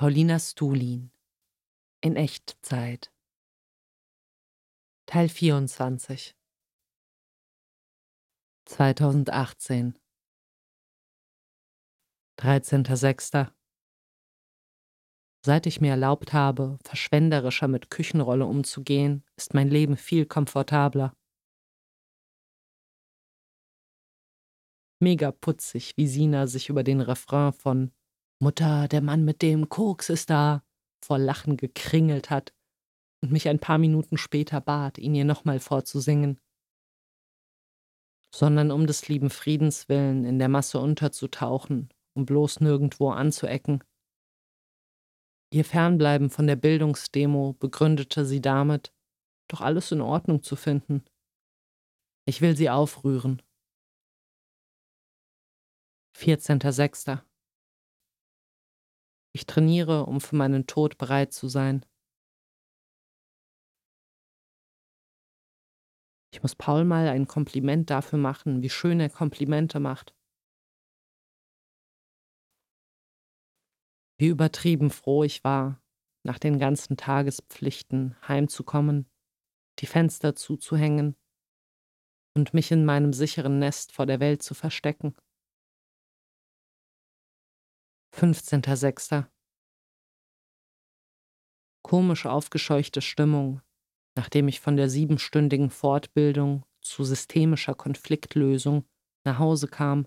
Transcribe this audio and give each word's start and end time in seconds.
Paulina 0.00 0.38
Stulin 0.38 1.12
in 2.00 2.16
Echtzeit 2.16 3.12
Teil 5.04 5.28
24 5.28 6.34
2018 8.64 9.98
13.06. 12.38 13.52
Seit 15.44 15.66
ich 15.66 15.82
mir 15.82 15.90
erlaubt 15.90 16.32
habe, 16.32 16.78
verschwenderischer 16.82 17.68
mit 17.68 17.90
Küchenrolle 17.90 18.46
umzugehen, 18.46 19.22
ist 19.36 19.52
mein 19.52 19.68
Leben 19.68 19.98
viel 19.98 20.24
komfortabler. 20.24 21.14
Mega 24.98 25.30
putzig, 25.30 25.98
wie 25.98 26.06
Sina 26.06 26.46
sich 26.46 26.70
über 26.70 26.84
den 26.84 27.02
Refrain 27.02 27.52
von 27.52 27.92
Mutter, 28.42 28.88
der 28.88 29.02
Mann 29.02 29.24
mit 29.24 29.42
dem 29.42 29.68
Koks 29.68 30.08
ist 30.08 30.30
da, 30.30 30.64
vor 31.04 31.18
Lachen 31.18 31.58
gekringelt 31.58 32.30
hat 32.30 32.54
und 33.22 33.32
mich 33.32 33.48
ein 33.48 33.58
paar 33.58 33.76
Minuten 33.76 34.16
später 34.16 34.62
bat, 34.62 34.96
ihn 34.96 35.14
ihr 35.14 35.26
nochmal 35.26 35.60
vorzusingen. 35.60 36.40
Sondern 38.34 38.70
um 38.70 38.86
des 38.86 39.08
lieben 39.08 39.28
Friedens 39.28 39.90
willen 39.90 40.24
in 40.24 40.38
der 40.38 40.48
Masse 40.48 40.78
unterzutauchen, 40.78 41.90
um 42.14 42.24
bloß 42.24 42.60
nirgendwo 42.60 43.10
anzuecken. 43.10 43.84
Ihr 45.52 45.64
Fernbleiben 45.64 46.30
von 46.30 46.46
der 46.46 46.56
Bildungsdemo 46.56 47.54
begründete 47.54 48.24
sie 48.24 48.40
damit, 48.40 48.94
doch 49.48 49.60
alles 49.60 49.92
in 49.92 50.00
Ordnung 50.00 50.42
zu 50.42 50.56
finden. 50.56 51.04
Ich 52.24 52.40
will 52.40 52.56
sie 52.56 52.70
aufrühren. 52.70 53.42
14.06. 56.16 57.20
Ich 59.32 59.46
trainiere, 59.46 60.06
um 60.06 60.20
für 60.20 60.36
meinen 60.36 60.66
Tod 60.66 60.98
bereit 60.98 61.32
zu 61.32 61.48
sein. 61.48 61.84
Ich 66.32 66.42
muss 66.42 66.54
Paul 66.54 66.84
mal 66.84 67.08
ein 67.08 67.26
Kompliment 67.26 67.90
dafür 67.90 68.18
machen, 68.18 68.62
wie 68.62 68.70
schön 68.70 69.00
er 69.00 69.10
Komplimente 69.10 69.80
macht. 69.80 70.14
Wie 74.18 74.28
übertrieben 74.28 74.90
froh 74.90 75.24
ich 75.24 75.44
war, 75.44 75.82
nach 76.24 76.38
den 76.38 76.58
ganzen 76.58 76.96
Tagespflichten 76.96 78.16
heimzukommen, 78.28 79.10
die 79.78 79.86
Fenster 79.86 80.34
zuzuhängen 80.34 81.16
und 82.36 82.52
mich 82.54 82.70
in 82.70 82.84
meinem 82.84 83.12
sicheren 83.12 83.58
Nest 83.58 83.92
vor 83.92 84.06
der 84.06 84.20
Welt 84.20 84.42
zu 84.42 84.54
verstecken. 84.54 85.14
15.06. 88.20 89.26
Komisch 91.82 92.26
aufgescheuchte 92.26 93.00
Stimmung, 93.00 93.62
nachdem 94.14 94.46
ich 94.46 94.60
von 94.60 94.76
der 94.76 94.90
siebenstündigen 94.90 95.70
Fortbildung 95.70 96.66
zu 96.82 97.02
systemischer 97.04 97.74
Konfliktlösung 97.74 98.84
nach 99.24 99.38
Hause 99.38 99.68
kam. 99.68 100.06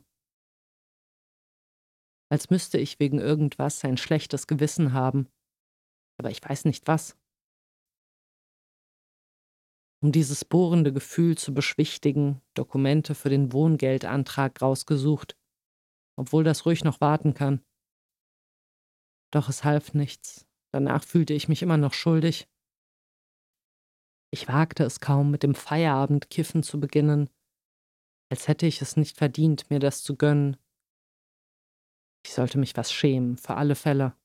Als 2.29 2.51
müsste 2.51 2.77
ich 2.77 2.99
wegen 2.99 3.17
irgendwas 3.17 3.83
ein 3.83 3.97
schlechtes 3.97 4.45
Gewissen 4.45 4.93
haben, 4.93 5.27
aber 6.19 6.29
ich 6.29 6.43
weiß 6.47 6.65
nicht 6.65 6.85
was. 6.85 7.17
Um 10.03 10.11
dieses 10.11 10.45
bohrende 10.45 10.93
Gefühl 10.93 11.35
zu 11.35 11.51
beschwichtigen, 11.51 12.43
Dokumente 12.53 13.15
für 13.15 13.29
den 13.29 13.53
Wohngeldantrag 13.53 14.61
rausgesucht, 14.61 15.35
obwohl 16.15 16.43
das 16.43 16.67
ruhig 16.67 16.83
noch 16.83 17.01
warten 17.01 17.33
kann. 17.33 17.65
Doch 19.33 19.49
es 19.49 19.63
half 19.63 19.95
nichts. 19.95 20.45
Danach 20.71 21.03
fühlte 21.03 21.33
ich 21.33 21.47
mich 21.47 21.63
immer 21.63 21.77
noch 21.77 21.93
schuldig. 21.93 22.47
Ich 24.31 24.47
wagte 24.47 24.83
es 24.83 24.99
kaum, 24.99 25.31
mit 25.31 25.41
dem 25.41 25.55
Feierabendkiffen 25.55 26.61
zu 26.61 26.79
beginnen, 26.79 27.31
als 28.29 28.47
hätte 28.47 28.67
ich 28.67 28.79
es 28.83 28.95
nicht 28.95 29.17
verdient, 29.17 29.71
mir 29.71 29.79
das 29.79 30.03
zu 30.03 30.15
gönnen. 30.15 30.57
Ich 32.23 32.33
sollte 32.33 32.59
mich 32.59 32.77
was 32.77 32.93
schämen, 32.93 33.37
für 33.37 33.55
alle 33.55 33.75
Fälle. 33.75 34.15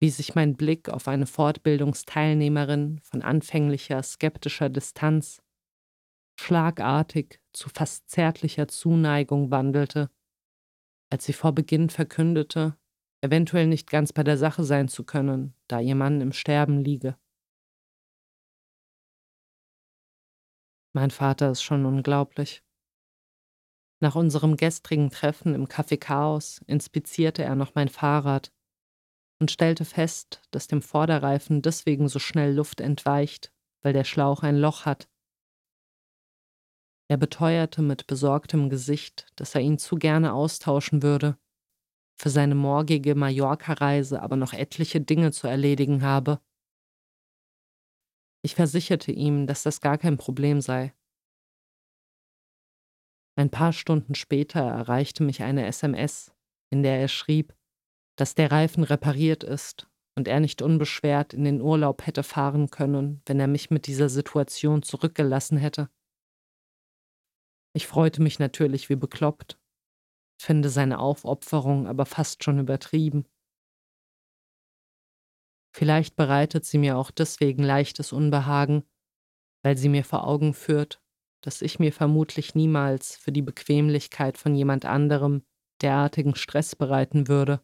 Wie 0.00 0.08
sich 0.08 0.34
mein 0.34 0.56
Blick 0.56 0.88
auf 0.88 1.08
eine 1.08 1.26
Fortbildungsteilnehmerin 1.26 3.00
von 3.00 3.20
anfänglicher 3.20 4.02
skeptischer 4.02 4.70
Distanz 4.70 5.39
schlagartig 6.40 7.40
zu 7.52 7.68
fast 7.68 8.08
zärtlicher 8.08 8.66
Zuneigung 8.66 9.50
wandelte, 9.50 10.10
als 11.10 11.26
sie 11.26 11.34
vor 11.34 11.52
Beginn 11.52 11.90
verkündete, 11.90 12.78
eventuell 13.20 13.66
nicht 13.66 13.90
ganz 13.90 14.12
bei 14.12 14.24
der 14.24 14.38
Sache 14.38 14.64
sein 14.64 14.88
zu 14.88 15.04
können, 15.04 15.54
da 15.68 15.80
ihr 15.80 15.94
Mann 15.94 16.20
im 16.22 16.32
Sterben 16.32 16.78
liege. 16.82 17.18
Mein 20.94 21.10
Vater 21.10 21.50
ist 21.50 21.62
schon 21.62 21.84
unglaublich. 21.84 22.64
Nach 24.00 24.16
unserem 24.16 24.56
gestrigen 24.56 25.10
Treffen 25.10 25.54
im 25.54 25.66
Café 25.66 25.98
Chaos 25.98 26.62
inspizierte 26.66 27.44
er 27.44 27.54
noch 27.54 27.74
mein 27.74 27.88
Fahrrad 27.88 28.50
und 29.40 29.50
stellte 29.50 29.84
fest, 29.84 30.40
dass 30.50 30.68
dem 30.68 30.80
Vorderreifen 30.80 31.60
deswegen 31.60 32.08
so 32.08 32.18
schnell 32.18 32.54
Luft 32.54 32.80
entweicht, 32.80 33.52
weil 33.82 33.92
der 33.92 34.04
Schlauch 34.04 34.42
ein 34.42 34.56
Loch 34.56 34.86
hat. 34.86 35.09
Er 37.10 37.16
beteuerte 37.16 37.82
mit 37.82 38.06
besorgtem 38.06 38.70
Gesicht, 38.70 39.26
dass 39.34 39.56
er 39.56 39.62
ihn 39.62 39.78
zu 39.78 39.96
gerne 39.96 40.32
austauschen 40.32 41.02
würde, 41.02 41.36
für 42.16 42.30
seine 42.30 42.54
morgige 42.54 43.16
Mallorca-Reise 43.16 44.22
aber 44.22 44.36
noch 44.36 44.52
etliche 44.52 45.00
Dinge 45.00 45.32
zu 45.32 45.48
erledigen 45.48 46.02
habe. 46.02 46.40
Ich 48.44 48.54
versicherte 48.54 49.10
ihm, 49.10 49.48
dass 49.48 49.64
das 49.64 49.80
gar 49.80 49.98
kein 49.98 50.18
Problem 50.18 50.60
sei. 50.60 50.94
Ein 53.36 53.50
paar 53.50 53.72
Stunden 53.72 54.14
später 54.14 54.60
erreichte 54.60 55.24
mich 55.24 55.42
eine 55.42 55.66
SMS, 55.66 56.32
in 56.72 56.84
der 56.84 57.00
er 57.00 57.08
schrieb, 57.08 57.56
dass 58.16 58.36
der 58.36 58.52
Reifen 58.52 58.84
repariert 58.84 59.42
ist 59.42 59.90
und 60.16 60.28
er 60.28 60.38
nicht 60.38 60.62
unbeschwert 60.62 61.34
in 61.34 61.42
den 61.42 61.60
Urlaub 61.60 62.06
hätte 62.06 62.22
fahren 62.22 62.70
können, 62.70 63.20
wenn 63.26 63.40
er 63.40 63.48
mich 63.48 63.68
mit 63.68 63.88
dieser 63.88 64.08
Situation 64.08 64.84
zurückgelassen 64.84 65.58
hätte. 65.58 65.90
Ich 67.72 67.86
freute 67.86 68.22
mich 68.22 68.38
natürlich 68.38 68.88
wie 68.90 68.96
bekloppt, 68.96 69.58
finde 70.40 70.70
seine 70.70 70.98
Aufopferung 70.98 71.86
aber 71.86 72.06
fast 72.06 72.44
schon 72.44 72.58
übertrieben. 72.58 73.26
Vielleicht 75.72 76.16
bereitet 76.16 76.64
sie 76.64 76.78
mir 76.78 76.96
auch 76.96 77.10
deswegen 77.10 77.62
leichtes 77.62 78.12
Unbehagen, 78.12 78.82
weil 79.62 79.76
sie 79.76 79.88
mir 79.88 80.04
vor 80.04 80.26
Augen 80.26 80.54
führt, 80.54 81.02
dass 81.42 81.62
ich 81.62 81.78
mir 81.78 81.92
vermutlich 81.92 82.54
niemals 82.54 83.16
für 83.16 83.32
die 83.32 83.42
Bequemlichkeit 83.42 84.36
von 84.36 84.54
jemand 84.54 84.84
anderem 84.84 85.44
derartigen 85.80 86.34
Stress 86.34 86.76
bereiten 86.76 87.28
würde. 87.28 87.62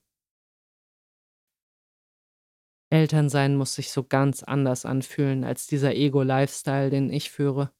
Elternsein 2.90 3.56
muss 3.56 3.74
sich 3.76 3.90
so 3.92 4.02
ganz 4.04 4.42
anders 4.42 4.84
anfühlen 4.84 5.44
als 5.44 5.66
dieser 5.68 5.94
Ego-Lifestyle, 5.94 6.90
den 6.90 7.10
ich 7.12 7.30
führe. 7.30 7.72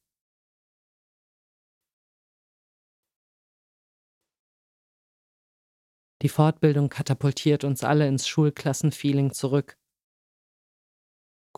Die 6.23 6.29
Fortbildung 6.29 6.89
katapultiert 6.89 7.65
uns 7.65 7.85
alle 7.85 8.09
ins 8.09 8.27
Schulklassenfeeling 8.27 9.33
zurück. 9.33 9.79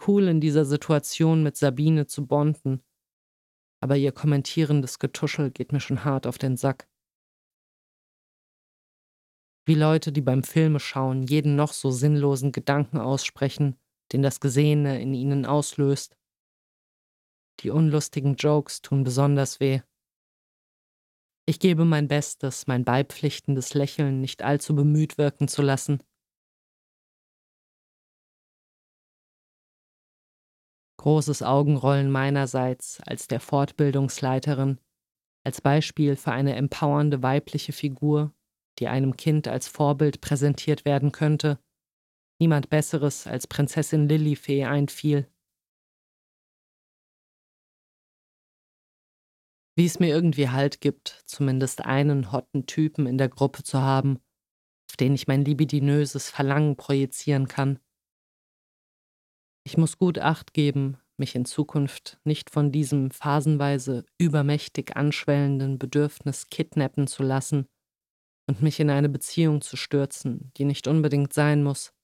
Cool 0.07 0.29
in 0.29 0.41
dieser 0.41 0.65
Situation 0.65 1.43
mit 1.43 1.57
Sabine 1.57 2.07
zu 2.07 2.27
bonden, 2.27 2.83
aber 3.81 3.97
ihr 3.97 4.13
kommentierendes 4.13 4.99
Getuschel 4.99 5.51
geht 5.51 5.73
mir 5.73 5.81
schon 5.81 6.05
hart 6.05 6.27
auf 6.27 6.39
den 6.39 6.57
Sack. 6.57 6.89
Wie 9.65 9.75
Leute, 9.75 10.13
die 10.13 10.23
beim 10.23 10.43
Filme 10.43 10.81
schauen, 10.81 11.23
jeden 11.23 11.55
noch 11.55 11.73
so 11.73 11.91
sinnlosen 11.91 12.53
Gedanken 12.53 12.99
aussprechen, 12.99 13.77
den 14.13 14.23
das 14.23 14.41
Gesehene 14.41 15.01
in 15.01 15.15
ihnen 15.15 15.45
auslöst. 15.45 16.17
Die 17.61 17.71
unlustigen 17.71 18.37
Jokes 18.37 18.83
tun 18.83 19.05
besonders 19.05 19.61
weh. 19.61 19.83
Ich 21.49 21.61
gebe 21.61 21.87
mein 21.87 22.09
Bestes, 22.09 22.67
mein 22.67 22.85
beipflichtendes 22.85 23.73
Lächeln 23.73 24.21
nicht 24.21 24.43
allzu 24.43 24.75
bemüht 24.75 25.17
wirken 25.17 25.49
zu 25.49 25.63
lassen. 25.63 26.03
Großes 30.99 31.43
Augenrollen 31.43 32.11
meinerseits 32.11 33.01
als 33.01 33.29
der 33.29 33.41
Fortbildungsleiterin, 33.41 34.79
als 35.43 35.63
Beispiel 35.63 36.17
für 36.17 36.33
eine 36.33 36.55
empowernde 36.55 37.23
weibliche 37.23 37.73
Figur, 37.73 38.35
die 38.79 38.89
einem 38.89 39.17
Kind 39.17 39.49
als 39.49 39.69
Vorbild 39.69 40.21
präsentiert 40.21 40.85
werden 40.85 41.13
könnte, 41.13 41.59
niemand 42.39 42.69
Besseres 42.69 43.27
als 43.27 43.47
Prinzessin 43.47 44.07
Lilifee 44.07 44.67
einfiel. 44.67 45.33
Wie 49.79 49.87
es 49.87 50.01
mir 50.01 50.09
irgendwie 50.09 50.49
Halt 50.49 50.81
gibt, 50.81 51.23
zumindest 51.27 51.85
einen 51.85 52.33
hotten 52.33 52.67
Typen 52.67 53.07
in 53.07 53.17
der 53.17 53.29
Gruppe 53.29 53.63
zu 53.63 53.81
haben, 53.81 54.19
auf 54.91 54.97
den 54.97 55.15
ich 55.15 55.29
mein 55.29 55.45
libidinöses 55.45 56.31
Verlangen 56.31 56.75
projizieren 56.77 57.47
kann. 57.47 57.79
Ich 59.65 59.77
muss 59.77 59.97
gut 59.97 60.19
acht 60.19 60.53
geben, 60.53 60.99
mich 61.17 61.37
in 61.37 61.45
Zukunft 61.45 62.19
nicht 62.25 62.51
von 62.51 62.73
diesem 62.73 63.13
phasenweise 63.13 64.05
übermächtig 64.19 64.97
anschwellenden 64.97 65.79
Bedürfnis 65.79 66.49
kidnappen 66.49 67.07
zu 67.07 67.23
lassen 67.23 67.69
und 68.49 68.61
mich 68.61 68.81
in 68.81 68.91
eine 68.91 69.09
Beziehung 69.09 69.61
zu 69.61 69.77
stürzen, 69.77 70.51
die 70.57 70.65
nicht 70.65 70.89
unbedingt 70.89 71.33
sein 71.33 71.63
muss. 71.63 71.95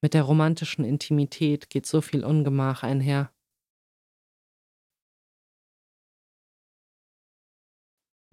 Mit 0.00 0.14
der 0.14 0.22
romantischen 0.22 0.84
Intimität 0.84 1.70
geht 1.70 1.86
so 1.86 2.00
viel 2.02 2.24
Ungemach 2.24 2.84
einher. 2.84 3.34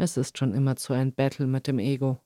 Es 0.02 0.16
ist 0.16 0.38
schon 0.38 0.54
immer 0.54 0.78
zu 0.78 0.94
ein 0.94 1.14
Battle 1.14 1.46
mit 1.46 1.68
dem 1.68 1.78
Ego. 1.78 2.22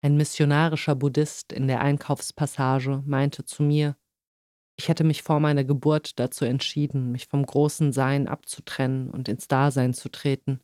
Ein 0.00 0.16
missionarischer 0.16 0.94
Buddhist 0.94 1.52
in 1.52 1.66
der 1.66 1.80
Einkaufspassage 1.80 3.02
meinte 3.04 3.44
zu 3.44 3.64
mir, 3.64 3.96
ich 4.78 4.88
hätte 4.88 5.02
mich 5.02 5.24
vor 5.24 5.40
meiner 5.40 5.64
Geburt 5.64 6.20
dazu 6.20 6.44
entschieden, 6.44 7.10
mich 7.10 7.26
vom 7.26 7.44
großen 7.44 7.92
Sein 7.92 8.28
abzutrennen 8.28 9.10
und 9.10 9.28
ins 9.28 9.48
Dasein 9.48 9.92
zu 9.92 10.08
treten. 10.08 10.60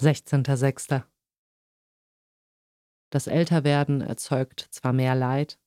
16.06. 0.00 1.04
Das 3.10 3.28
Älterwerden 3.28 4.00
erzeugt 4.00 4.66
zwar 4.72 4.92
mehr 4.92 5.14
Leid, 5.14 5.60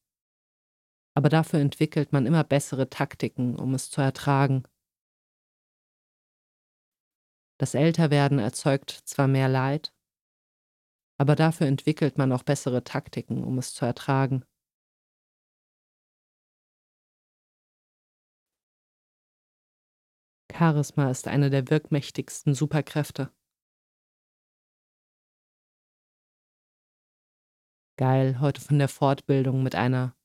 aber 1.13 1.29
dafür 1.29 1.59
entwickelt 1.59 2.13
man 2.13 2.25
immer 2.25 2.43
bessere 2.43 2.89
Taktiken, 2.89 3.57
um 3.57 3.73
es 3.73 3.89
zu 3.89 4.01
ertragen. 4.01 4.63
Das 7.57 7.75
Älterwerden 7.75 8.39
erzeugt 8.39 8.89
zwar 9.05 9.27
mehr 9.27 9.47
Leid, 9.49 9.93
aber 11.19 11.35
dafür 11.35 11.67
entwickelt 11.67 12.17
man 12.17 12.31
auch 12.31 12.43
bessere 12.43 12.83
Taktiken, 12.83 13.43
um 13.43 13.57
es 13.59 13.73
zu 13.73 13.85
ertragen. 13.85 14.43
Charisma 20.51 21.09
ist 21.09 21.27
eine 21.27 21.49
der 21.49 21.69
wirkmächtigsten 21.69 22.53
Superkräfte. 22.53 23.31
Geil, 27.97 28.39
heute 28.39 28.61
von 28.61 28.79
der 28.79 28.87
Fortbildung 28.87 29.63
mit 29.63 29.75
einer 29.75 30.15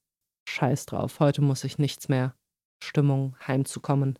Scheiß 0.49 0.87
drauf, 0.87 1.21
heute 1.21 1.43
muss 1.43 1.65
ich 1.65 1.79
nichts 1.79 2.09
mehr. 2.09 2.37
Stimmung, 2.83 3.37
heimzukommen. 3.47 4.19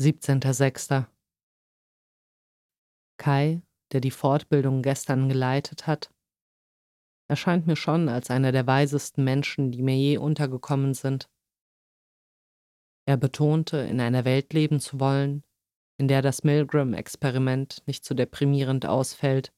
17.06. 0.00 1.06
Kai, 3.18 3.62
der 3.92 4.00
die 4.00 4.10
Fortbildung 4.10 4.82
gestern 4.82 5.28
geleitet 5.28 5.86
hat, 5.86 6.10
erscheint 7.28 7.66
mir 7.66 7.76
schon 7.76 8.08
als 8.08 8.30
einer 8.30 8.50
der 8.50 8.66
weisesten 8.66 9.24
Menschen, 9.24 9.70
die 9.72 9.82
mir 9.82 9.96
je 9.96 10.16
untergekommen 10.16 10.94
sind. 10.94 11.28
Er 13.06 13.16
betonte, 13.16 13.78
in 13.78 14.00
einer 14.00 14.24
Welt 14.24 14.52
leben 14.52 14.80
zu 14.80 15.00
wollen, 15.00 15.44
in 15.98 16.08
der 16.08 16.22
das 16.22 16.44
Milgram-Experiment 16.44 17.82
nicht 17.86 18.04
so 18.04 18.14
deprimierend 18.14 18.86
ausfällt, 18.86 19.52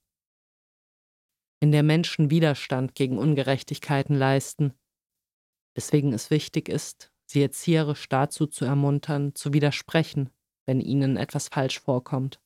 in 1.63 1.71
der 1.71 1.85
Menschen 1.85 2.29
Widerstand 2.29 2.97
gegen 2.97 3.19
Ungerechtigkeiten 3.19 4.17
leisten, 4.17 4.75
weswegen 5.77 6.13
es 6.13 6.29
wichtig 6.29 6.69
ist, 6.69 7.13
sie 7.25 7.41
erzieherisch 7.41 8.09
dazu 8.09 8.49
zu 8.49 8.65
ermuntern, 8.65 9.37
zu 9.37 9.53
widersprechen, 9.53 10.31
wenn 10.67 10.81
ihnen 10.81 11.17
etwas 11.17 11.47
falsch 11.47 11.79
vorkommt. 11.79 12.41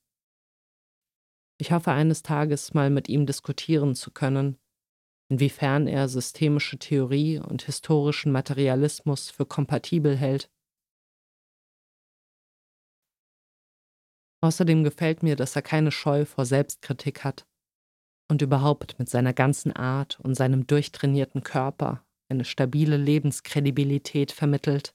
Ich 1.58 1.72
hoffe 1.72 1.92
eines 1.92 2.22
Tages 2.22 2.74
mal 2.74 2.90
mit 2.90 3.08
ihm 3.08 3.24
diskutieren 3.24 3.94
zu 3.94 4.10
können, 4.10 4.58
inwiefern 5.30 5.86
er 5.86 6.10
systemische 6.10 6.78
Theorie 6.78 7.38
und 7.38 7.62
historischen 7.62 8.32
Materialismus 8.32 9.30
für 9.30 9.46
kompatibel 9.46 10.14
hält. 10.14 10.50
Außerdem 14.42 14.84
gefällt 14.84 15.22
mir, 15.22 15.36
dass 15.36 15.56
er 15.56 15.62
keine 15.62 15.90
Scheu 15.90 16.26
vor 16.26 16.44
Selbstkritik 16.44 17.24
hat 17.24 17.46
und 18.28 18.42
überhaupt 18.42 18.98
mit 18.98 19.08
seiner 19.08 19.32
ganzen 19.32 19.72
Art 19.72 20.18
und 20.20 20.34
seinem 20.34 20.66
durchtrainierten 20.66 21.42
Körper 21.42 22.04
eine 22.28 22.44
stabile 22.44 22.96
Lebenskredibilität 22.96 24.32
vermittelt. 24.32 24.94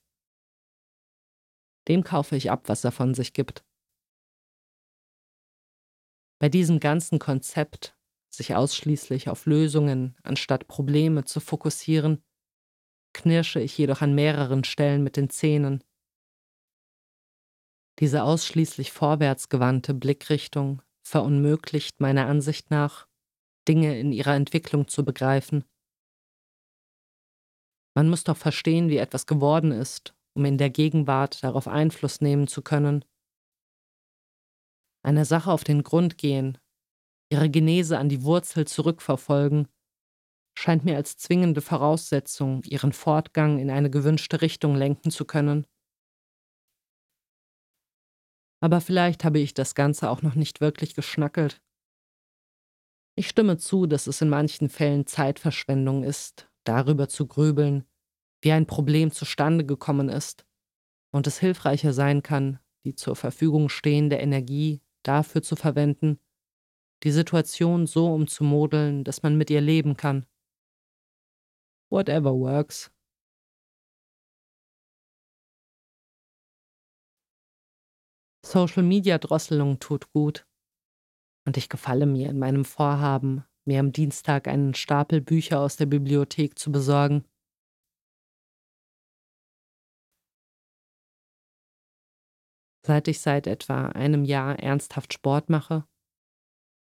Dem 1.88 2.04
kaufe 2.04 2.36
ich 2.36 2.52
ab, 2.52 2.64
was 2.68 2.84
er 2.84 2.92
von 2.92 3.14
sich 3.14 3.34
gibt. 3.34 3.64
Bei 6.40 6.50
diesem 6.50 6.80
ganzen 6.80 7.20
Konzept, 7.20 7.96
sich 8.30 8.56
ausschließlich 8.56 9.30
auf 9.30 9.46
Lösungen 9.46 10.16
anstatt 10.24 10.68
Probleme 10.68 11.24
zu 11.24 11.40
fokussieren, 11.40 12.24
knirsche 13.14 13.60
ich 13.60 13.78
jedoch 13.78 14.02
an 14.02 14.16
mehreren 14.16 14.64
Stellen 14.64 15.04
mit 15.04 15.18
den 15.18 15.30
Zähnen. 15.30 15.84
Diese 18.00 18.24
ausschließlich 18.24 18.92
vorwärtsgewandte 18.92 19.94
Blickrichtung 19.94 20.82
verunmöglicht 21.04 22.00
meiner 22.00 22.26
Ansicht 22.28 22.72
nach, 22.72 23.08
Dinge 23.68 24.00
in 24.00 24.12
ihrer 24.12 24.36
Entwicklung 24.36 24.88
zu 24.88 25.06
begreifen 25.06 25.64
man 27.94 28.10
muss 28.10 28.24
doch 28.24 28.38
verstehen, 28.38 28.90
wie 28.90 28.98
etwas 28.98 29.26
geworden 29.28 29.72
ist, 29.72 30.16
um 30.34 30.46
in 30.46 30.58
der 30.58 30.70
Gegenwart 30.70 31.44
darauf 31.44 31.68
Einfluss 31.68 32.22
nehmen 32.22 32.48
zu 32.48 32.62
können. 32.62 33.04
Einer 35.04 35.26
Sache 35.26 35.52
auf 35.52 35.64
den 35.64 35.84
Grund 35.84 36.18
gehen, 36.18 36.58
ihre 37.32 37.50
Genese 37.50 37.98
an 37.98 38.08
die 38.08 38.24
Wurzel 38.24 38.66
zurückverfolgen, 38.66 39.68
scheint 40.58 40.86
mir 40.86 40.96
als 40.96 41.18
zwingende 41.18 41.62
Voraussetzung, 41.62 42.64
ihren 42.64 42.94
Fortgang 42.94 43.58
in 43.58 43.70
eine 43.70 43.90
gewünschte 43.90 44.42
Richtung 44.42 44.76
lenken 44.76 45.12
zu 45.12 45.26
können. 45.26 45.66
Aber 48.64 48.80
vielleicht 48.80 49.24
habe 49.24 49.40
ich 49.40 49.54
das 49.54 49.76
Ganze 49.76 50.10
auch 50.10 50.22
noch 50.22 50.36
nicht 50.36 50.62
wirklich 50.62 50.94
geschnackelt. 50.94 51.62
Ich 53.16 53.28
stimme 53.28 53.58
zu, 53.58 53.86
dass 53.88 54.08
es 54.08 54.22
in 54.22 54.30
manchen 54.30 54.70
Fällen 54.70 55.06
Zeitverschwendung 55.06 56.04
ist, 56.04 56.50
darüber 56.64 57.10
zu 57.10 57.28
grübeln, 57.28 57.86
wie 58.42 58.52
ein 58.52 58.66
Problem 58.66 59.12
zustande 59.12 59.66
gekommen 59.66 60.10
ist 60.10 60.46
und 61.12 61.28
es 61.28 61.40
hilfreicher 61.40 61.94
sein 61.94 62.24
kann, 62.24 62.60
die 62.86 62.96
zur 62.96 63.16
Verfügung 63.16 63.70
stehende 63.70 64.16
Energie 64.16 64.82
dafür 65.04 65.42
zu 65.42 65.56
verwenden, 65.56 66.20
die 67.04 67.12
Situation 67.12 67.86
so 67.86 68.14
umzumodeln, 68.14 69.04
dass 69.04 69.24
man 69.24 69.38
mit 69.38 69.50
ihr 69.50 69.62
leben 69.62 69.98
kann. 69.98 70.26
Whatever 71.90 72.34
works. 72.34 72.92
Social 78.46 78.84
Media 78.84 79.18
Drosselung 79.18 79.80
tut 79.80 80.12
gut. 80.12 80.46
Und 81.46 81.58
ich 81.58 81.70
gefalle 81.70 82.06
mir 82.06 82.30
in 82.30 82.40
meinem 82.40 82.66
Vorhaben, 82.66 83.44
mir 83.66 83.80
am 83.80 83.92
Dienstag 83.92 84.48
einen 84.48 84.74
Stapel 84.74 85.22
Bücher 85.22 85.60
aus 85.60 85.76
der 85.76 85.86
Bibliothek 85.88 86.58
zu 86.58 86.72
besorgen. 86.72 87.26
Seit 92.86 93.08
ich 93.08 93.20
seit 93.20 93.48
etwa 93.48 93.88
einem 93.90 94.24
Jahr 94.24 94.58
ernsthaft 94.60 95.14
Sport 95.14 95.50
mache, 95.50 95.86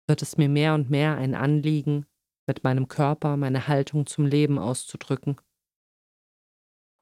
wird 0.07 0.21
es 0.21 0.37
mir 0.37 0.49
mehr 0.49 0.73
und 0.73 0.89
mehr 0.89 1.15
ein 1.15 1.35
Anliegen, 1.35 2.05
mit 2.47 2.63
meinem 2.63 2.87
Körper 2.87 3.37
meine 3.37 3.67
Haltung 3.67 4.05
zum 4.07 4.25
Leben 4.25 4.57
auszudrücken. 4.57 5.39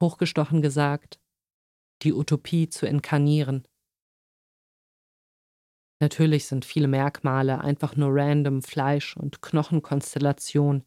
Hochgestochen 0.02 0.62
gesagt, 0.62 1.20
die 2.02 2.12
Utopie 2.12 2.68
zu 2.68 2.86
inkarnieren. 2.86 3.66
Natürlich 6.00 6.46
sind 6.46 6.64
viele 6.64 6.88
Merkmale 6.88 7.60
einfach 7.60 7.94
nur 7.94 8.08
random 8.12 8.62
Fleisch- 8.62 9.16
und 9.16 9.42
Knochenkonstellation, 9.42 10.82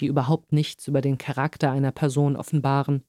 die 0.00 0.06
überhaupt 0.06 0.52
nichts 0.52 0.88
über 0.88 1.00
den 1.00 1.18
Charakter 1.18 1.70
einer 1.70 1.92
Person 1.92 2.36
offenbaren. 2.36 3.04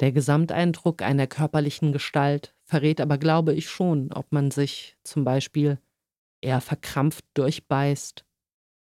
Der 0.00 0.12
Gesamteindruck 0.12 1.02
einer 1.02 1.26
körperlichen 1.26 1.92
Gestalt 1.92 2.54
verrät 2.62 3.00
aber, 3.00 3.18
glaube 3.18 3.54
ich, 3.54 3.68
schon, 3.68 4.12
ob 4.12 4.30
man 4.30 4.50
sich 4.50 4.96
zum 5.02 5.24
Beispiel 5.24 5.80
eher 6.42 6.60
verkrampft 6.60 7.24
durchbeißt 7.34 8.24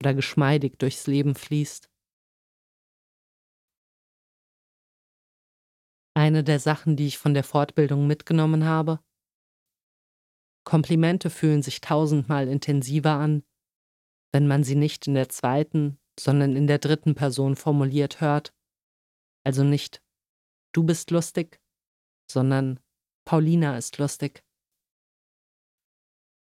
oder 0.02 0.14
geschmeidig 0.14 0.78
durchs 0.78 1.06
Leben 1.06 1.34
fließt. 1.34 1.90
Eine 6.14 6.42
der 6.42 6.58
Sachen, 6.58 6.96
die 6.96 7.06
ich 7.06 7.18
von 7.18 7.34
der 7.34 7.44
Fortbildung 7.44 8.06
mitgenommen 8.06 8.64
habe, 8.64 9.00
Komplimente 10.66 11.30
fühlen 11.30 11.62
sich 11.62 11.80
tausendmal 11.80 12.48
intensiver 12.48 13.12
an, 13.12 13.44
wenn 14.32 14.48
man 14.48 14.64
sie 14.64 14.74
nicht 14.74 15.06
in 15.06 15.14
der 15.14 15.28
zweiten, 15.28 15.98
sondern 16.18 16.56
in 16.56 16.66
der 16.66 16.78
dritten 16.78 17.14
Person 17.14 17.54
formuliert 17.54 18.20
hört. 18.20 18.52
Also 19.44 19.62
nicht 19.62 20.02
du 20.72 20.82
bist 20.84 21.10
lustig, 21.10 21.60
sondern 22.30 22.80
Paulina 23.24 23.78
ist 23.78 23.98
lustig. 23.98 24.44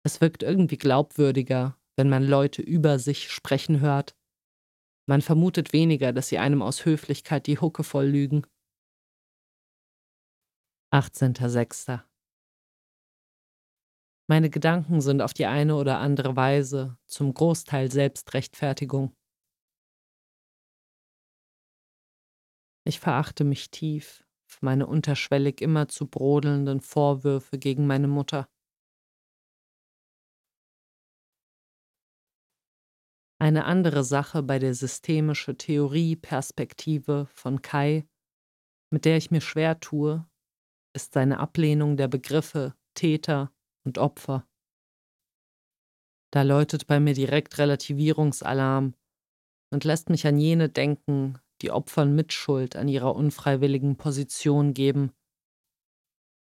Es 0.05 0.21
wirkt 0.21 0.43
irgendwie 0.43 0.79
glaubwürdiger, 0.79 1.79
wenn 1.97 2.09
man 2.09 2.25
Leute 2.25 2.61
über 2.61 2.99
sich 2.99 3.31
sprechen 3.31 3.81
hört. 3.81 4.17
Man 5.09 5.23
vermutet 5.23 5.73
weniger, 5.73 6.13
dass 6.13 6.29
sie 6.29 6.39
einem 6.39 6.61
aus 6.61 6.85
Höflichkeit 6.85 7.47
die 7.47 7.59
Hucke 7.59 7.85
voll 7.85 8.07
lügen. 8.07 8.47
18.06. 10.93 12.08
Meine 14.31 14.51
Gedanken 14.51 15.01
sind 15.01 15.23
auf 15.23 15.33
die 15.33 15.47
eine 15.47 15.75
oder 15.75 16.01
andere 16.01 16.37
Weise 16.37 16.99
zum 17.07 17.33
Großteil 17.33 17.91
Selbstrechtfertigung. 17.91 19.17
Ich 22.85 23.01
verachte 23.01 23.45
mich 23.45 23.71
tief 23.71 24.27
für 24.47 24.67
meine 24.67 24.87
unterschwellig 24.87 25.63
immer 25.63 25.89
zu 25.89 26.07
brodelnden 26.07 26.83
Vorwürfe 26.83 27.59
gegen 27.59 27.87
meine 27.87 28.09
Mutter. 28.09 28.51
Eine 33.41 33.65
andere 33.65 34.05
Sache 34.05 34.43
bei 34.43 34.59
der 34.59 34.75
systemische 34.75 35.57
Theorie-Perspektive 35.57 37.29
von 37.33 37.63
Kai, 37.63 38.07
mit 38.91 39.07
der 39.07 39.17
ich 39.17 39.31
mir 39.31 39.41
schwer 39.41 39.81
tue, 39.81 40.29
ist 40.95 41.15
seine 41.15 41.39
Ablehnung 41.41 41.97
der 41.97 42.09
Begriffe 42.09 42.75
Täter 42.95 43.55
und 43.85 43.99
Opfer. 43.99 44.47
Da 46.31 46.43
läutet 46.43 46.87
bei 46.87 47.01
mir 47.01 47.15
direkt 47.15 47.59
Relativierungsalarm 47.59 48.95
und 49.73 49.85
lässt 49.85 50.11
mich 50.11 50.27
an 50.27 50.39
jene 50.39 50.69
denken, 50.69 51.39
die 51.63 51.71
Opfern 51.71 52.15
Mitschuld 52.15 52.77
an 52.77 52.89
ihrer 52.89 53.17
unfreiwilligen 53.17 53.97
Position 53.97 54.75
geben. 54.75 55.13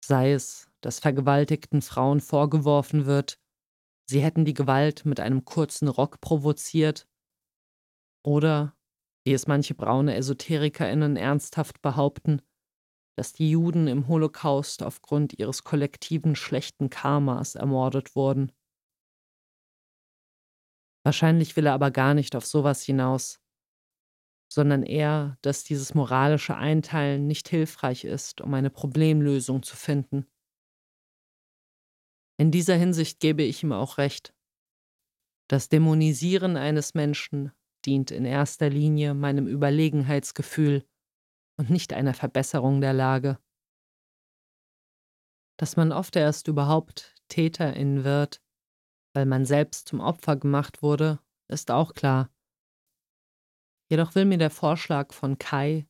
Sei 0.03 0.31
es, 0.33 0.69
dass 0.81 0.99
vergewaltigten 0.99 1.81
Frauen 1.81 2.21
vorgeworfen 2.21 3.05
wird, 3.05 3.39
sie 4.09 4.21
hätten 4.21 4.45
die 4.45 4.53
Gewalt 4.53 5.05
mit 5.05 5.19
einem 5.19 5.43
kurzen 5.45 5.87
Rock 5.87 6.21
provoziert, 6.21 7.07
oder, 8.23 8.75
wie 9.25 9.33
es 9.33 9.47
manche 9.47 9.73
braune 9.73 10.15
Esoterikerinnen 10.15 11.15
ernsthaft 11.15 11.81
behaupten, 11.81 12.41
dass 13.17 13.33
die 13.33 13.49
Juden 13.49 13.87
im 13.87 14.07
Holocaust 14.07 14.83
aufgrund 14.83 15.39
ihres 15.39 15.63
kollektiven 15.63 16.35
schlechten 16.35 16.91
Karmas 16.91 17.55
ermordet 17.55 18.15
wurden. 18.15 18.51
Wahrscheinlich 21.03 21.55
will 21.55 21.65
er 21.65 21.73
aber 21.73 21.89
gar 21.89 22.13
nicht 22.13 22.35
auf 22.35 22.45
sowas 22.45 22.83
hinaus, 22.83 23.41
sondern 24.53 24.83
eher, 24.83 25.37
dass 25.41 25.63
dieses 25.63 25.95
moralische 25.95 26.55
Einteilen 26.55 27.25
nicht 27.25 27.49
hilfreich 27.49 28.03
ist, 28.03 28.39
um 28.39 28.53
eine 28.53 28.69
Problemlösung 28.69 29.63
zu 29.63 29.75
finden. 29.75 30.27
In 32.39 32.51
dieser 32.51 32.75
Hinsicht 32.75 33.19
gebe 33.19 33.41
ich 33.41 33.63
ihm 33.63 33.71
auch 33.71 33.97
recht. 33.97 34.35
Das 35.49 35.69
Dämonisieren 35.69 36.55
eines 36.55 36.93
Menschen 36.93 37.51
dient 37.83 38.11
in 38.11 38.25
erster 38.25 38.69
Linie 38.69 39.15
meinem 39.15 39.47
Überlegenheitsgefühl 39.47 40.85
und 41.57 41.69
nicht 41.69 41.93
einer 41.93 42.13
Verbesserung 42.13 42.81
der 42.81 42.93
Lage. 42.93 43.39
Dass 45.59 45.75
man 45.75 45.91
oft 45.91 46.15
erst 46.15 46.47
überhaupt 46.47 47.15
Täterin 47.29 48.03
wird, 48.03 48.41
weil 49.13 49.25
man 49.25 49.45
selbst 49.45 49.87
zum 49.87 49.99
Opfer 49.99 50.35
gemacht 50.35 50.81
wurde, 50.83 51.19
ist 51.47 51.71
auch 51.71 51.93
klar. 51.93 52.29
Jedoch 53.89 54.15
will 54.15 54.25
mir 54.25 54.37
der 54.37 54.51
Vorschlag 54.51 55.13
von 55.13 55.37
Kai, 55.37 55.87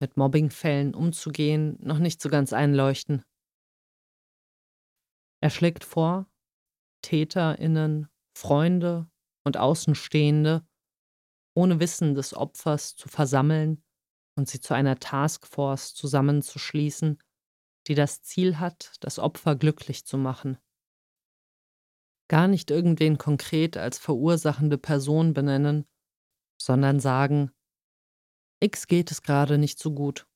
mit 0.00 0.16
Mobbingfällen 0.16 0.94
umzugehen, 0.94 1.76
noch 1.80 1.98
nicht 1.98 2.20
so 2.20 2.28
ganz 2.28 2.52
einleuchten. 2.52 3.24
Er 5.40 5.50
schlägt 5.50 5.84
vor, 5.84 6.26
Täterinnen, 7.02 8.08
Freunde 8.36 9.08
und 9.44 9.56
Außenstehende 9.56 10.66
ohne 11.54 11.80
Wissen 11.80 12.14
des 12.14 12.34
Opfers 12.34 12.96
zu 12.96 13.08
versammeln 13.08 13.82
und 14.38 14.48
sie 14.48 14.60
zu 14.60 14.72
einer 14.72 14.98
Taskforce 14.98 15.94
zusammenzuschließen, 15.94 17.18
die 17.88 17.94
das 17.94 18.22
Ziel 18.22 18.58
hat, 18.58 18.92
das 19.00 19.18
Opfer 19.18 19.56
glücklich 19.56 20.06
zu 20.06 20.16
machen. 20.16 20.58
Gar 22.28 22.48
nicht 22.48 22.70
irgendwen 22.70 23.18
konkret 23.18 23.76
als 23.76 23.98
verursachende 23.98 24.78
Person 24.78 25.32
benennen, 25.34 25.86
sondern 26.60 27.00
sagen, 27.00 27.50
X 28.60 28.86
geht 28.86 29.10
es 29.10 29.22
gerade 29.22 29.58
nicht 29.58 29.78
so 29.78 29.92
gut. 29.92 30.26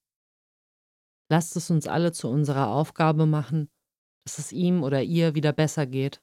Lasst 1.29 1.57
es 1.57 1.71
uns 1.71 1.87
alle 1.87 2.13
zu 2.13 2.29
unserer 2.29 2.69
Aufgabe 2.69 3.27
machen, 3.27 3.71
dass 4.25 4.39
es 4.39 4.53
ihm 4.53 4.83
oder 4.83 5.03
ihr 5.03 5.35
wieder 5.35 5.53
besser 5.53 5.87
geht. 5.87 6.23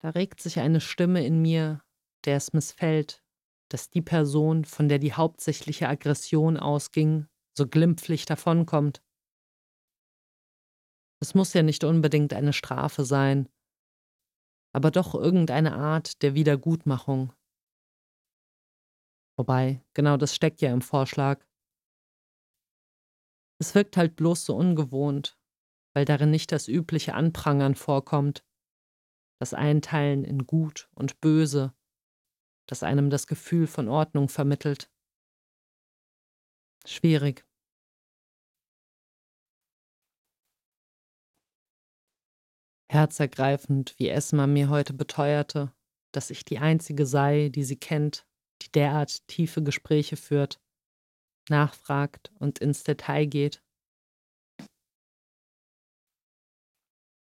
Da 0.00 0.10
regt 0.10 0.40
sich 0.40 0.60
eine 0.60 0.80
Stimme 0.80 1.24
in 1.24 1.42
mir, 1.42 1.82
der 2.24 2.36
es 2.36 2.52
missfällt, 2.52 3.25
dass 3.68 3.90
die 3.90 4.02
Person, 4.02 4.64
von 4.64 4.88
der 4.88 4.98
die 4.98 5.12
hauptsächliche 5.12 5.88
Aggression 5.88 6.56
ausging, 6.56 7.26
so 7.56 7.66
glimpflich 7.66 8.26
davonkommt. 8.26 9.02
Es 11.20 11.34
muss 11.34 11.54
ja 11.54 11.62
nicht 11.62 11.84
unbedingt 11.84 12.32
eine 12.32 12.52
Strafe 12.52 13.04
sein, 13.04 13.48
aber 14.74 14.90
doch 14.90 15.14
irgendeine 15.14 15.74
Art 15.74 16.22
der 16.22 16.34
Wiedergutmachung. 16.34 17.32
Wobei, 19.38 19.82
genau 19.94 20.16
das 20.16 20.34
steckt 20.34 20.60
ja 20.60 20.72
im 20.72 20.82
Vorschlag. 20.82 21.44
Es 23.58 23.74
wirkt 23.74 23.96
halt 23.96 24.16
bloß 24.16 24.44
so 24.44 24.54
ungewohnt, 24.54 25.38
weil 25.94 26.04
darin 26.04 26.30
nicht 26.30 26.52
das 26.52 26.68
übliche 26.68 27.14
Anprangern 27.14 27.74
vorkommt, 27.74 28.44
das 29.40 29.54
Einteilen 29.54 30.24
in 30.24 30.46
Gut 30.46 30.90
und 30.94 31.20
Böse, 31.20 31.74
das 32.66 32.82
einem 32.82 33.10
das 33.10 33.26
Gefühl 33.26 33.66
von 33.66 33.88
Ordnung 33.88 34.28
vermittelt. 34.28 34.90
Schwierig. 36.84 37.44
Herzergreifend, 42.88 43.98
wie 43.98 44.08
Esma 44.08 44.46
mir 44.46 44.68
heute 44.68 44.94
beteuerte, 44.94 45.72
dass 46.12 46.30
ich 46.30 46.44
die 46.44 46.58
Einzige 46.58 47.04
sei, 47.04 47.50
die 47.50 47.64
sie 47.64 47.76
kennt, 47.76 48.26
die 48.62 48.70
derart 48.70 49.26
tiefe 49.26 49.62
Gespräche 49.62 50.16
führt, 50.16 50.60
nachfragt 51.50 52.32
und 52.38 52.58
ins 52.58 52.84
Detail 52.84 53.26
geht. 53.26 53.62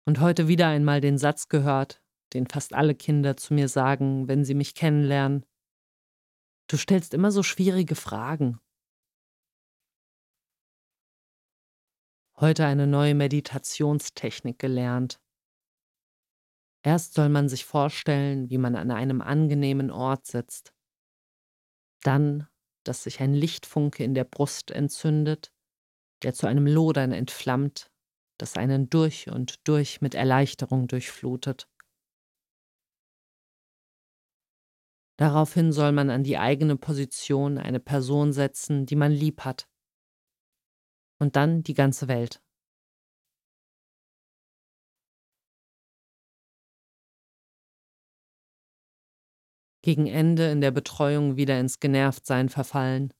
Und 0.04 0.20
heute 0.20 0.48
wieder 0.48 0.68
einmal 0.68 1.00
den 1.00 1.16
Satz 1.16 1.48
gehört, 1.48 2.01
den 2.34 2.46
fast 2.46 2.72
alle 2.74 2.94
Kinder 2.94 3.36
zu 3.36 3.54
mir 3.54 3.68
sagen, 3.68 4.28
wenn 4.28 4.44
sie 4.44 4.54
mich 4.54 4.74
kennenlernen. 4.74 5.44
Du 6.68 6.76
stellst 6.76 7.14
immer 7.14 7.30
so 7.30 7.42
schwierige 7.42 7.94
Fragen. 7.94 8.58
Heute 12.36 12.66
eine 12.66 12.86
neue 12.86 13.14
Meditationstechnik 13.14 14.58
gelernt. 14.58 15.20
Erst 16.84 17.14
soll 17.14 17.28
man 17.28 17.48
sich 17.48 17.64
vorstellen, 17.64 18.50
wie 18.50 18.58
man 18.58 18.74
an 18.74 18.90
einem 18.90 19.20
angenehmen 19.20 19.90
Ort 19.90 20.26
sitzt. 20.26 20.74
Dann, 22.02 22.48
dass 22.84 23.04
sich 23.04 23.20
ein 23.20 23.34
Lichtfunke 23.34 24.02
in 24.02 24.14
der 24.14 24.24
Brust 24.24 24.72
entzündet, 24.72 25.52
der 26.24 26.34
zu 26.34 26.48
einem 26.48 26.66
Lodern 26.66 27.12
entflammt, 27.12 27.92
das 28.38 28.56
einen 28.56 28.90
durch 28.90 29.28
und 29.30 29.66
durch 29.68 30.00
mit 30.00 30.16
Erleichterung 30.16 30.88
durchflutet. 30.88 31.68
Daraufhin 35.18 35.72
soll 35.72 35.92
man 35.92 36.10
an 36.10 36.24
die 36.24 36.38
eigene 36.38 36.76
Position 36.76 37.58
eine 37.58 37.80
Person 37.80 38.32
setzen, 38.32 38.86
die 38.86 38.96
man 38.96 39.12
lieb 39.12 39.42
hat. 39.42 39.68
Und 41.18 41.36
dann 41.36 41.62
die 41.62 41.74
ganze 41.74 42.08
Welt. 42.08 42.42
Gegen 49.84 50.06
Ende 50.06 50.50
in 50.50 50.60
der 50.60 50.70
Betreuung 50.70 51.36
wieder 51.36 51.58
ins 51.58 51.80
Genervtsein 51.80 52.48
verfallen. 52.48 53.12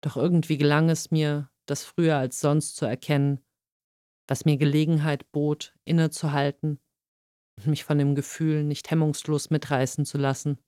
Doch 0.00 0.16
irgendwie 0.16 0.56
gelang 0.56 0.88
es 0.88 1.10
mir, 1.10 1.50
das 1.66 1.84
früher 1.84 2.16
als 2.16 2.40
sonst 2.40 2.76
zu 2.76 2.86
erkennen, 2.86 3.44
was 4.26 4.44
mir 4.44 4.56
Gelegenheit 4.56 5.30
bot, 5.30 5.74
innezuhalten 5.84 6.80
mich 7.66 7.84
von 7.84 7.98
dem 7.98 8.14
Gefühl 8.14 8.64
nicht 8.64 8.90
hemmungslos 8.90 9.50
mitreißen 9.50 10.04
zu 10.04 10.18
lassen. 10.18 10.58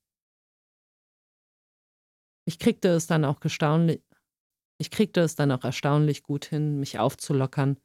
Ich 2.47 2.59
kriegte 2.59 2.89
es 2.89 3.07
dann 3.07 3.25
auch 3.25 3.41
gestaunlich, 3.41 4.03
ich 4.79 4.91
kriegte 4.91 5.21
es 5.21 5.37
dann 5.37 5.53
auch 5.53 5.63
erstaunlich 5.63 6.23
gut 6.23 6.47
hin, 6.47 6.81
mich 6.81 6.99
aufzulockern 6.99 7.79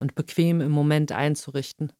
und 0.00 0.14
bequem 0.14 0.60
im 0.60 0.70
Moment 0.70 1.12
einzurichten. 1.12 1.92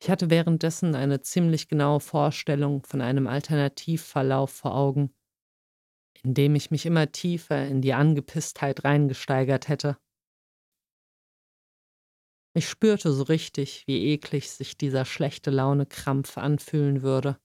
Ich 0.00 0.10
hatte 0.10 0.30
währenddessen 0.30 0.94
eine 0.94 1.22
ziemlich 1.22 1.68
genaue 1.68 2.00
Vorstellung 2.00 2.84
von 2.84 3.00
einem 3.00 3.26
Alternativverlauf 3.26 4.50
vor 4.50 4.74
Augen, 4.74 5.14
in 6.22 6.34
dem 6.34 6.54
ich 6.54 6.70
mich 6.70 6.86
immer 6.86 7.10
tiefer 7.10 7.66
in 7.66 7.80
die 7.80 7.94
Angepisstheit 7.94 8.84
reingesteigert 8.84 9.68
hätte. 9.68 9.98
Ich 12.54 12.68
spürte 12.68 13.12
so 13.12 13.22
richtig, 13.24 13.86
wie 13.86 14.06
eklig 14.12 14.50
sich 14.50 14.76
dieser 14.76 15.04
schlechte 15.04 15.50
Laune-Krampf 15.50 16.38
anfühlen 16.38 17.02
würde. 17.02 17.38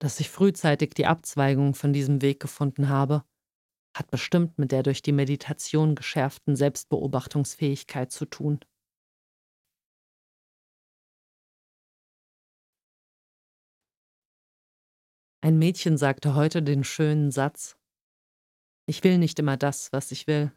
Dass 0.00 0.20
ich 0.20 0.30
frühzeitig 0.30 0.94
die 0.94 1.06
Abzweigung 1.06 1.74
von 1.74 1.92
diesem 1.92 2.22
Weg 2.22 2.40
gefunden 2.40 2.88
habe, 2.88 3.24
hat 3.96 4.10
bestimmt 4.10 4.58
mit 4.58 4.72
der 4.72 4.82
durch 4.82 5.02
die 5.02 5.12
Meditation 5.12 5.94
geschärften 5.94 6.56
Selbstbeobachtungsfähigkeit 6.56 8.12
zu 8.12 8.26
tun. 8.26 8.60
Ein 15.40 15.58
Mädchen 15.58 15.96
sagte 15.96 16.34
heute 16.34 16.62
den 16.62 16.84
schönen 16.84 17.30
Satz 17.30 17.76
Ich 18.86 19.04
will 19.04 19.18
nicht 19.18 19.38
immer 19.38 19.56
das, 19.56 19.92
was 19.92 20.10
ich 20.12 20.26
will. 20.26 20.52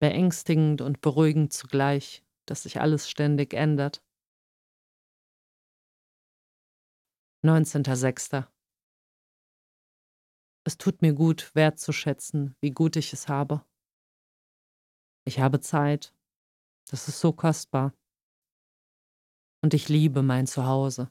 Beängstigend 0.00 0.80
und 0.80 1.02
beruhigend 1.02 1.52
zugleich, 1.52 2.24
dass 2.46 2.62
sich 2.62 2.80
alles 2.80 3.08
ständig 3.08 3.52
ändert. 3.54 4.02
19.06. 7.44 8.46
Es 10.66 10.76
tut 10.78 11.02
mir 11.02 11.14
gut, 11.14 11.54
wertzuschätzen, 11.54 12.54
wie 12.60 12.70
gut 12.70 12.96
ich 12.96 13.12
es 13.12 13.28
habe. 13.28 13.64
Ich 15.26 15.38
habe 15.40 15.60
Zeit. 15.60 16.14
Das 16.90 17.08
ist 17.08 17.20
so 17.20 17.32
kostbar. 17.32 17.94
Und 19.62 19.74
ich 19.74 19.88
liebe 19.88 20.22
mein 20.22 20.46
Zuhause. 20.46 21.10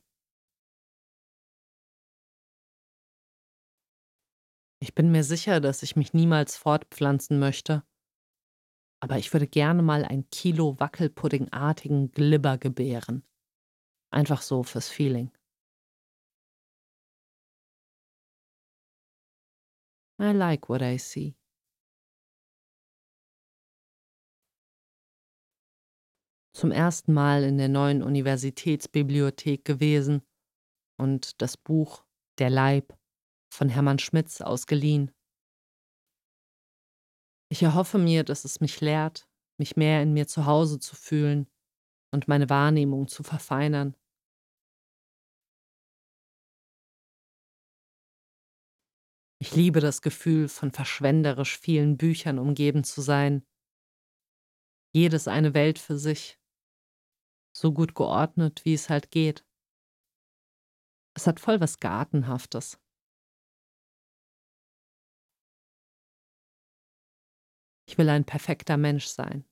Ich 4.82 4.96
bin 4.96 5.12
mir 5.12 5.24
sicher, 5.24 5.60
dass 5.60 5.84
ich 5.84 5.96
mich 5.96 6.14
niemals 6.14 6.56
fortpflanzen 6.58 7.38
möchte, 7.38 7.84
aber 9.02 9.18
ich 9.18 9.32
würde 9.34 9.48
gerne 9.48 9.82
mal 9.82 10.04
ein 10.06 10.30
Kilo 10.30 10.80
Wackelpuddingartigen 10.80 12.12
Glibber 12.12 12.58
gebären. 12.58 13.24
Einfach 14.12 14.42
so 14.42 14.64
fürs 14.64 14.90
Feeling. 14.90 15.32
I 20.22 20.34
like 20.34 20.68
what 20.68 20.82
I 20.82 20.98
see. 20.98 21.36
Zum 26.54 26.72
ersten 26.72 27.14
Mal 27.14 27.44
in 27.44 27.58
der 27.58 27.70
neuen 27.70 28.04
Universitätsbibliothek 28.04 29.64
gewesen 29.64 30.22
und 31.00 31.42
das 31.42 31.56
Buch 31.56 32.04
Der 32.38 32.50
Leib 32.50 32.98
von 33.50 33.70
Hermann 33.70 34.00
Schmitz 34.00 34.42
ausgeliehen. 34.42 35.12
Ich 37.52 37.64
erhoffe 37.64 37.98
mir, 37.98 38.24
dass 38.24 38.46
es 38.46 38.60
mich 38.60 38.80
lehrt, 38.80 39.28
mich 39.58 39.76
mehr 39.76 40.04
in 40.04 40.14
mir 40.14 40.28
zu 40.28 40.46
Hause 40.46 40.80
zu 40.80 40.96
fühlen 40.96 41.50
und 42.12 42.28
meine 42.28 42.50
Wahrnehmung 42.50 43.08
zu 43.08 43.24
verfeinern. 43.24 43.96
Ich 49.42 49.56
liebe 49.56 49.80
das 49.80 50.02
Gefühl, 50.02 50.48
von 50.48 50.72
verschwenderisch 50.72 51.58
vielen 51.58 51.98
Büchern 51.98 52.40
umgeben 52.40 52.84
zu 52.84 53.02
sein. 53.02 53.46
Jedes 54.94 55.28
eine 55.28 55.54
Welt 55.54 55.80
für 55.80 55.98
sich. 55.98 56.38
So 57.56 57.74
gut 57.74 57.96
geordnet, 57.96 58.64
wie 58.66 58.74
es 58.74 58.90
halt 58.90 59.12
geht. 59.12 59.46
Es 61.16 61.26
hat 61.26 61.40
voll 61.40 61.60
was 61.62 61.80
Gartenhaftes. 61.80 62.80
Ich 67.90 67.98
will 67.98 68.08
ein 68.10 68.24
perfekter 68.24 68.78
Mensch 68.78 69.08
sein. 69.08 69.46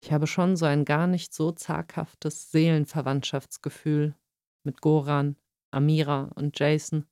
Ich 0.00 0.12
habe 0.12 0.28
schon 0.28 0.54
so 0.54 0.64
ein 0.64 0.84
gar 0.84 1.08
nicht 1.08 1.34
so 1.34 1.50
zaghaftes 1.50 2.52
Seelenverwandtschaftsgefühl 2.52 4.14
mit 4.62 4.80
Goran, 4.80 5.34
Amira 5.72 6.30
und 6.36 6.56
Jason. 6.56 7.08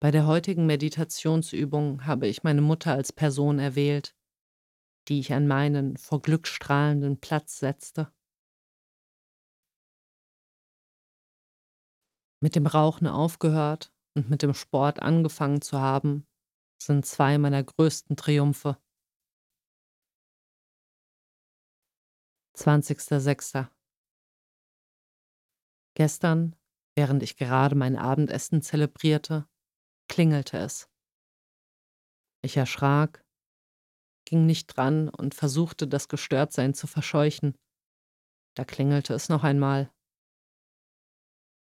Bei 0.00 0.12
der 0.12 0.28
heutigen 0.28 0.66
Meditationsübung 0.66 2.06
habe 2.06 2.28
ich 2.28 2.44
meine 2.44 2.62
Mutter 2.62 2.92
als 2.92 3.12
Person 3.12 3.58
erwählt, 3.58 4.14
die 5.08 5.18
ich 5.18 5.32
an 5.32 5.48
meinen 5.48 5.96
vor 5.96 6.22
Glück 6.22 6.46
strahlenden 6.46 7.18
Platz 7.18 7.58
setzte. 7.58 8.15
Mit 12.40 12.54
dem 12.54 12.66
Rauchen 12.66 13.06
aufgehört 13.06 13.92
und 14.14 14.28
mit 14.30 14.42
dem 14.42 14.54
Sport 14.54 15.00
angefangen 15.00 15.62
zu 15.62 15.80
haben, 15.80 16.26
sind 16.80 17.06
zwei 17.06 17.38
meiner 17.38 17.62
größten 17.62 18.16
Triumphe. 18.16 18.78
20.06. 22.56 23.68
Gestern, 25.94 26.56
während 26.94 27.22
ich 27.22 27.36
gerade 27.36 27.74
mein 27.74 27.96
Abendessen 27.96 28.62
zelebrierte, 28.62 29.48
klingelte 30.08 30.58
es. 30.58 30.90
Ich 32.42 32.56
erschrak, 32.56 33.24
ging 34.26 34.46
nicht 34.46 34.76
dran 34.76 35.08
und 35.08 35.34
versuchte, 35.34 35.86
das 35.86 36.08
Gestörtsein 36.08 36.74
zu 36.74 36.86
verscheuchen. 36.86 37.56
Da 38.54 38.64
klingelte 38.64 39.14
es 39.14 39.28
noch 39.28 39.44
einmal. 39.44 39.90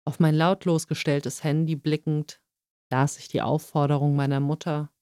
Auf 0.06 0.20
mein 0.20 0.36
lautlos 0.36 0.86
gestelltes 0.86 1.42
Handy 1.42 1.74
blickend, 1.74 2.40
las 2.90 3.18
ich 3.18 3.26
die 3.26 3.42
Aufforderung 3.42 4.14
meiner 4.14 4.38
Mutter, 4.38 4.92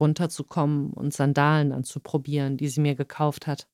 runterzukommen 0.00 0.92
und 0.94 1.12
Sandalen 1.12 1.70
anzuprobieren, 1.70 2.56
die 2.56 2.68
sie 2.68 2.80
mir 2.80 2.94
gekauft 2.94 3.46
hat. 3.46 3.68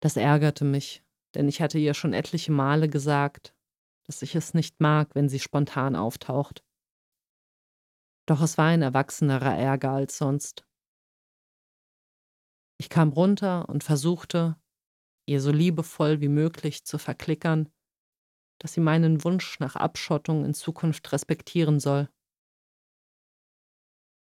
Das 0.00 0.16
ärgerte 0.16 0.64
mich, 0.64 1.04
denn 1.34 1.48
ich 1.48 1.60
hatte 1.60 1.78
ihr 1.78 1.94
schon 1.94 2.12
etliche 2.12 2.52
Male 2.52 2.88
gesagt, 2.88 3.54
dass 4.06 4.22
ich 4.22 4.36
es 4.36 4.54
nicht 4.54 4.80
mag, 4.80 5.16
wenn 5.16 5.28
sie 5.28 5.40
spontan 5.40 5.96
auftaucht. 5.96 6.64
Doch 8.26 8.40
es 8.40 8.56
war 8.56 8.66
ein 8.66 8.82
erwachsenerer 8.82 9.56
Ärger 9.56 9.90
als 9.90 10.16
sonst. 10.16 10.64
Ich 12.78 12.88
kam 12.88 13.08
runter 13.10 13.68
und 13.68 13.82
versuchte, 13.82 14.56
ihr 15.26 15.40
so 15.40 15.50
liebevoll 15.50 16.20
wie 16.20 16.28
möglich 16.28 16.84
zu 16.84 16.98
verklickern, 16.98 17.68
dass 18.58 18.72
sie 18.74 18.80
meinen 18.80 19.24
Wunsch 19.24 19.60
nach 19.60 19.76
Abschottung 19.76 20.44
in 20.44 20.54
Zukunft 20.54 21.12
respektieren 21.12 21.80
soll. 21.80 22.08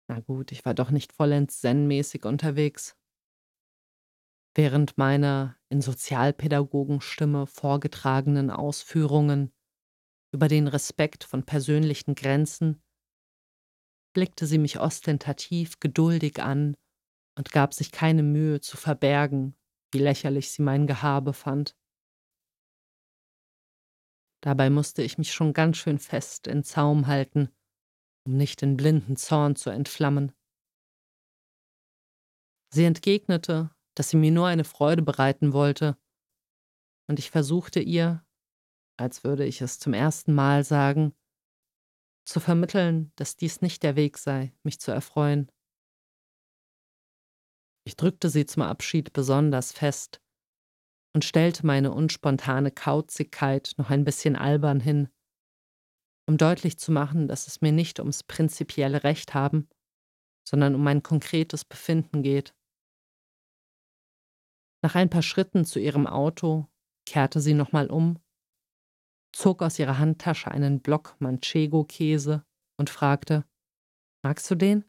Na 0.09 0.21
gut, 0.21 0.53
ich 0.53 0.65
war 0.65 0.75
doch 0.75 0.91
nicht 0.91 1.13
vollends 1.13 1.61
zen-mäßig 1.61 2.25
unterwegs. 2.25 2.97
Während 4.55 4.97
meiner 4.97 5.57
in 5.69 5.81
Sozialpädagogenstimme 5.83 7.47
vorgetragenen 7.47 8.51
Ausführungen 8.51 9.53
über 10.33 10.49
den 10.49 10.69
Respekt 10.69 11.25
von 11.25 11.45
persönlichen 11.45 12.15
Grenzen 12.15 12.83
blickte 14.15 14.47
sie 14.47 14.59
mich 14.59 14.81
ostentativ 14.81 15.79
geduldig 15.79 16.43
an 16.43 16.75
und 17.37 17.53
gab 17.53 17.75
sich 17.75 17.93
keine 17.93 18.23
Mühe 18.23 18.61
zu 18.61 18.79
verbergen, 18.79 19.57
wie 19.93 19.99
lächerlich 19.99 20.51
sie 20.51 20.63
mein 20.63 20.87
Gehabe 20.87 21.35
fand. 21.35 21.77
Dabei 24.43 24.71
musste 24.71 25.03
ich 25.03 25.19
mich 25.19 25.33
schon 25.33 25.53
ganz 25.53 25.77
schön 25.77 25.99
fest 25.99 26.47
in 26.47 26.63
Zaum 26.63 27.07
halten, 27.07 27.51
um 28.27 28.37
nicht 28.37 28.63
in 28.63 28.77
blinden 28.77 29.17
Zorn 29.17 29.57
zu 29.57 29.71
entflammen. 29.71 30.33
Sie 32.73 32.85
entgegnete, 32.85 33.71
dass 33.95 34.11
sie 34.11 34.17
mir 34.17 34.31
nur 34.31 34.47
eine 34.47 34.65
Freude 34.65 35.03
bereiten 35.03 35.53
wollte, 35.53 35.97
und 37.09 37.19
ich 37.19 37.31
versuchte 37.31 37.81
ihr, 37.81 38.27
als 38.99 39.25
würde 39.25 39.45
ich 39.45 39.63
es 39.63 39.79
zum 39.79 39.95
ersten 39.95 40.35
Mal 40.35 40.65
sagen, 40.65 41.15
zu 42.27 42.41
vermitteln, 42.41 43.13
dass 43.17 43.37
dies 43.37 43.61
nicht 43.63 43.83
der 43.83 43.95
Weg 43.95 44.19
sei, 44.19 44.53
mich 44.65 44.81
zu 44.81 44.91
erfreuen. 44.91 45.51
Ich 47.87 47.97
drückte 47.97 48.29
sie 48.29 48.47
zum 48.47 48.63
Abschied 48.63 49.13
besonders 49.13 49.73
fest 49.73 50.21
und 51.17 51.25
stellte 51.25 51.65
meine 51.65 51.93
unspontane 51.93 52.71
Kauzigkeit 52.71 53.73
noch 53.79 53.89
ein 53.89 54.05
bisschen 54.05 54.37
albern 54.37 54.81
hin, 54.81 55.09
um 56.29 56.37
deutlich 56.37 56.79
zu 56.79 56.93
machen, 56.93 57.27
dass 57.27 57.47
es 57.47 57.63
mir 57.63 57.73
nicht 57.73 58.01
ums 58.01 58.23
prinzipielle 58.23 59.03
Recht 59.03 59.33
haben, 59.33 59.67
sondern 60.47 60.75
um 60.75 60.87
ein 60.87 61.03
konkretes 61.03 61.65
Befinden 61.65 62.23
geht. 62.23 62.55
Nach 64.85 64.95
ein 64.95 65.09
paar 65.09 65.23
Schritten 65.23 65.65
zu 65.65 65.79
ihrem 65.79 66.07
Auto 66.07 66.69
kehrte 67.07 67.41
sie 67.41 67.55
nochmal 67.55 67.91
um, 67.91 68.23
zog 69.35 69.63
aus 69.63 69.79
ihrer 69.79 69.97
Handtasche 69.97 70.51
einen 70.51 70.83
Block 70.83 71.17
Manchego-Käse 71.19 72.45
und 72.79 72.91
fragte, 72.91 73.49
magst 74.23 74.51
du 74.51 74.55
den? 74.55 74.85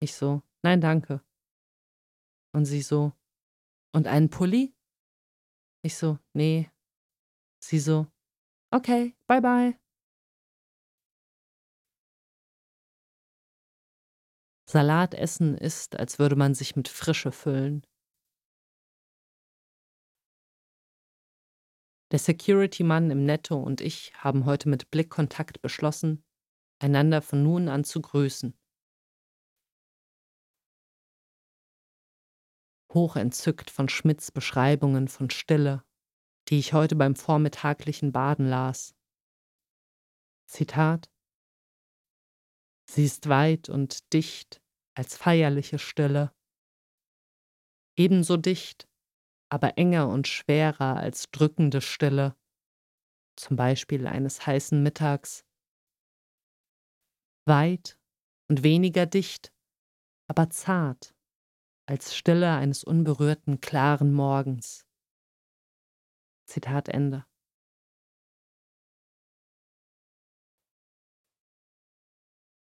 Ich 0.00 0.14
so, 0.14 0.40
nein, 0.62 0.80
danke. 0.80 1.22
Und 2.54 2.64
sie 2.64 2.80
so, 2.80 3.12
und 3.94 4.06
einen 4.06 4.30
Pulli? 4.30 4.74
Ich 5.84 5.96
so, 5.98 6.18
nee. 6.32 6.70
Sie 7.60 7.78
so, 7.78 8.06
okay, 8.72 9.14
bye 9.26 9.42
bye. 9.42 9.78
Salat 14.66 15.12
essen 15.14 15.58
ist, 15.58 15.96
als 15.96 16.18
würde 16.18 16.36
man 16.36 16.54
sich 16.54 16.74
mit 16.74 16.88
Frische 16.88 17.32
füllen. 17.32 17.86
Der 22.12 22.18
Security-Mann 22.18 23.10
im 23.10 23.26
Netto 23.26 23.60
und 23.60 23.82
ich 23.82 24.14
haben 24.14 24.46
heute 24.46 24.70
mit 24.70 24.90
Blickkontakt 24.90 25.60
beschlossen, 25.60 26.24
einander 26.82 27.20
von 27.20 27.42
nun 27.42 27.68
an 27.68 27.84
zu 27.84 28.00
grüßen. 28.00 28.58
Hochentzückt 32.94 33.70
von 33.70 33.88
Schmidts 33.88 34.30
Beschreibungen 34.30 35.08
von 35.08 35.28
Stille, 35.28 35.84
die 36.48 36.58
ich 36.58 36.72
heute 36.72 36.94
beim 36.94 37.16
vormittaglichen 37.16 38.12
Baden 38.12 38.48
las. 38.48 38.94
Zitat 40.46 41.10
Sie 42.88 43.04
ist 43.04 43.28
weit 43.28 43.68
und 43.68 44.12
dicht 44.12 44.62
als 44.94 45.16
feierliche 45.16 45.78
Stille. 45.78 46.32
Ebenso 47.96 48.36
dicht, 48.36 48.88
aber 49.48 49.78
enger 49.78 50.08
und 50.08 50.28
schwerer 50.28 50.96
als 50.96 51.30
drückende 51.30 51.80
Stille, 51.80 52.36
zum 53.36 53.56
Beispiel 53.56 54.06
eines 54.06 54.46
heißen 54.46 54.82
Mittags. 54.82 55.44
Weit 57.46 57.98
und 58.48 58.62
weniger 58.62 59.06
dicht, 59.06 59.52
aber 60.28 60.50
zart 60.50 61.13
als 61.86 62.16
Stille 62.16 62.52
eines 62.52 62.82
unberührten, 62.82 63.60
klaren 63.60 64.12
Morgens. 64.12 64.86
Zitat 66.46 66.88
Ende. 66.88 67.26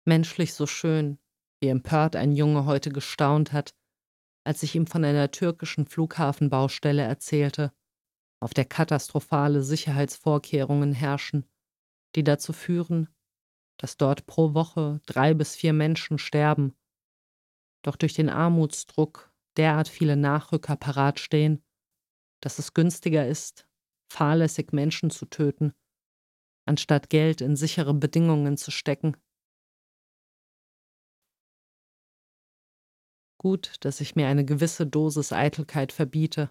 Menschlich 0.04 0.54
so 0.54 0.66
schön, 0.66 1.18
wie 1.60 1.68
empört 1.68 2.16
ein 2.16 2.32
Junge 2.32 2.64
heute 2.64 2.90
gestaunt 2.90 3.52
hat, 3.52 3.74
als 4.44 4.62
ich 4.62 4.74
ihm 4.74 4.86
von 4.86 5.04
einer 5.04 5.30
türkischen 5.30 5.86
Flughafenbaustelle 5.86 7.02
erzählte, 7.02 7.72
auf 8.40 8.52
der 8.54 8.64
katastrophale 8.64 9.62
Sicherheitsvorkehrungen 9.62 10.92
herrschen, 10.92 11.48
die 12.16 12.24
dazu 12.24 12.52
führen, 12.52 13.08
dass 13.76 13.96
dort 13.96 14.26
pro 14.26 14.54
Woche 14.54 15.00
drei 15.06 15.34
bis 15.34 15.54
vier 15.54 15.72
Menschen 15.72 16.18
sterben, 16.18 16.74
doch 17.82 17.96
durch 17.96 18.14
den 18.14 18.28
Armutsdruck 18.28 19.32
derart 19.56 19.88
viele 19.88 20.16
Nachrücker 20.16 20.76
parat 20.76 21.20
stehen, 21.20 21.62
dass 22.40 22.58
es 22.58 22.74
günstiger 22.74 23.26
ist, 23.26 23.68
fahrlässig 24.10 24.72
Menschen 24.72 25.10
zu 25.10 25.26
töten, 25.26 25.72
anstatt 26.66 27.10
Geld 27.10 27.40
in 27.40 27.56
sichere 27.56 27.94
Bedingungen 27.94 28.56
zu 28.56 28.70
stecken. 28.70 29.16
Gut, 33.38 33.84
dass 33.84 34.00
ich 34.00 34.14
mir 34.14 34.28
eine 34.28 34.44
gewisse 34.44 34.86
Dosis 34.86 35.32
Eitelkeit 35.32 35.92
verbiete. 35.92 36.50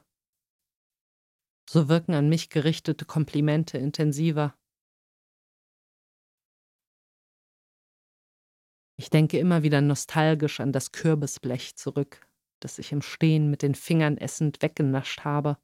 So 1.69 1.87
wirken 1.87 2.13
an 2.13 2.27
mich 2.27 2.49
gerichtete 2.49 3.05
Komplimente 3.05 3.77
intensiver. 3.77 4.53
Ich 9.01 9.09
denke 9.09 9.39
immer 9.39 9.63
wieder 9.63 9.81
nostalgisch 9.81 10.59
an 10.59 10.71
das 10.71 10.91
Kürbisblech 10.91 11.75
zurück, 11.75 12.29
das 12.59 12.77
ich 12.77 12.91
im 12.91 13.01
Stehen 13.01 13.49
mit 13.49 13.63
den 13.63 13.73
Fingern 13.73 14.15
essend 14.15 14.61
weggenascht 14.61 15.21
habe. 15.21 15.57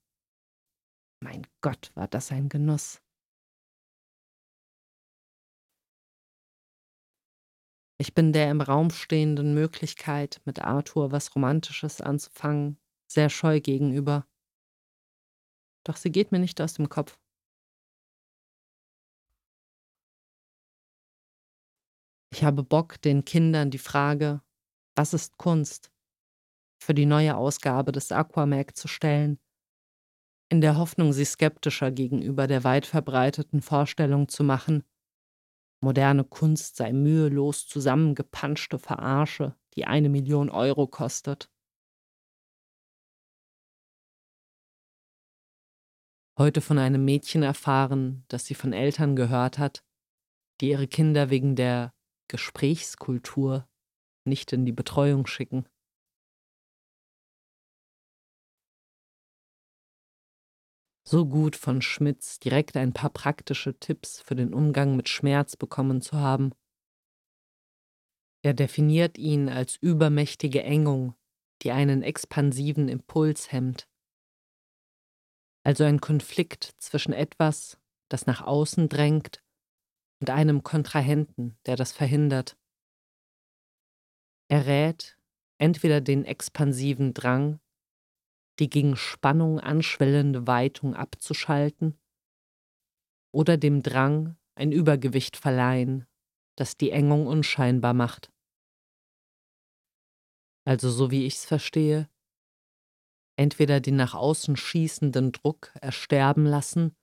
Mein 1.24 1.46
Gott, 1.62 1.92
war 1.94 2.08
das 2.08 2.32
ein 2.32 2.50
Genuss. 2.50 3.00
Ich 8.00 8.16
bin 8.16 8.34
der 8.34 8.50
im 8.50 8.62
Raum 8.62 8.90
stehenden 8.90 9.54
Möglichkeit, 9.54 10.42
mit 10.46 10.64
Arthur 10.64 11.12
was 11.12 11.36
Romantisches 11.36 12.02
anzufangen, 12.02 12.80
sehr 13.08 13.30
scheu 13.30 13.62
gegenüber. 13.62 14.26
Doch 15.84 15.98
sie 15.98 16.12
geht 16.12 16.32
mir 16.32 16.40
nicht 16.40 16.60
aus 16.60 16.74
dem 16.74 16.90
Kopf. 16.90 17.20
Ich 22.38 22.44
habe 22.44 22.62
Bock, 22.62 23.02
den 23.02 23.26
Kindern 23.26 23.72
die 23.72 23.80
Frage, 23.80 24.44
was 24.96 25.16
ist 25.16 25.40
Kunst, 25.40 25.92
für 26.80 26.94
die 26.94 27.08
neue 27.08 27.36
Ausgabe 27.36 27.92
des 27.92 28.12
Aquamag 28.12 28.76
zu 28.76 28.88
stellen, 28.88 29.40
in 30.52 30.62
der 30.62 30.78
Hoffnung, 30.78 31.14
sie 31.14 31.26
skeptischer 31.26 31.90
gegenüber 31.90 32.46
der 32.46 32.64
weit 32.64 32.86
verbreiteten 32.86 33.64
Vorstellung 33.64 34.28
zu 34.28 34.44
machen, 34.44 34.84
Moderne 35.82 36.24
Kunst 36.26 36.76
sei 36.76 36.94
mühelos 36.94 37.66
zusammengepanschte 37.66 38.78
Verarsche, 38.78 39.56
die 39.74 39.86
eine 39.86 40.08
Million 40.08 40.52
Euro 40.52 40.86
kostet. 40.86 41.50
Heute 46.38 46.62
von 46.62 46.78
einem 46.78 47.04
Mädchen 47.04 47.42
erfahren, 47.42 48.26
das 48.28 48.46
sie 48.46 48.54
von 48.54 48.74
Eltern 48.74 49.16
gehört 49.16 49.58
hat, 49.58 49.84
die 50.62 50.70
ihre 50.70 50.88
Kinder 50.88 51.32
wegen 51.32 51.56
der 51.56 51.97
Gesprächskultur 52.28 53.68
nicht 54.26 54.52
in 54.54 54.66
die 54.66 54.74
Betreuung 54.74 55.28
schicken. 55.28 55.68
so 61.08 61.26
gut 61.26 61.56
von 61.56 61.82
Schmitz 61.82 62.38
direkt 62.38 62.76
ein 62.76 62.92
paar 62.92 63.10
praktische 63.10 63.80
Tipps 63.80 64.20
für 64.20 64.36
den 64.36 64.54
Umgang 64.54 64.98
mit 64.98 65.08
Schmerz 65.08 65.56
bekommen 65.56 66.02
zu 66.02 66.18
haben. 66.18 66.52
Er 68.44 68.54
definiert 68.54 69.18
ihn 69.18 69.48
als 69.48 69.78
übermächtige 69.78 70.64
Engung, 70.64 71.16
die 71.64 71.72
einen 71.72 72.04
expansiven 72.04 72.90
Impuls 72.90 73.54
hemmt. 73.54 73.88
Also 75.64 75.86
ein 75.86 76.02
Konflikt 76.02 76.76
zwischen 76.78 77.14
etwas, 77.14 77.80
das 78.10 78.26
nach 78.26 78.42
außen 78.42 78.90
drängt, 78.90 79.42
und 80.20 80.30
einem 80.30 80.64
Kontrahenten, 80.64 81.58
der 81.66 81.76
das 81.76 81.92
verhindert. 81.92 82.58
Er 84.50 84.66
rät 84.66 85.18
entweder 85.60 86.02
den 86.02 86.26
expansiven 86.26 87.14
Drang, 87.14 87.60
die 88.60 88.70
gegen 88.70 88.96
Spannung 88.96 89.60
anschwellende 89.60 90.48
Weitung 90.48 90.96
abzuschalten 90.96 92.00
oder 93.32 93.58
dem 93.58 93.84
Drang 93.84 94.38
ein 94.56 94.72
Übergewicht 94.72 95.38
verleihen, 95.38 96.08
das 96.56 96.78
die 96.78 96.92
Engung 96.92 97.28
unscheinbar 97.28 97.94
macht. 97.94 98.32
Also 100.66 100.90
so 100.90 101.12
wie 101.12 101.26
ich's 101.26 101.46
verstehe, 101.46 102.10
entweder 103.38 103.80
den 103.80 103.96
nach 103.96 104.16
außen 104.16 104.58
schießenden 104.58 105.32
Druck 105.32 105.72
ersterben 105.80 106.46
lassen, 106.46 106.96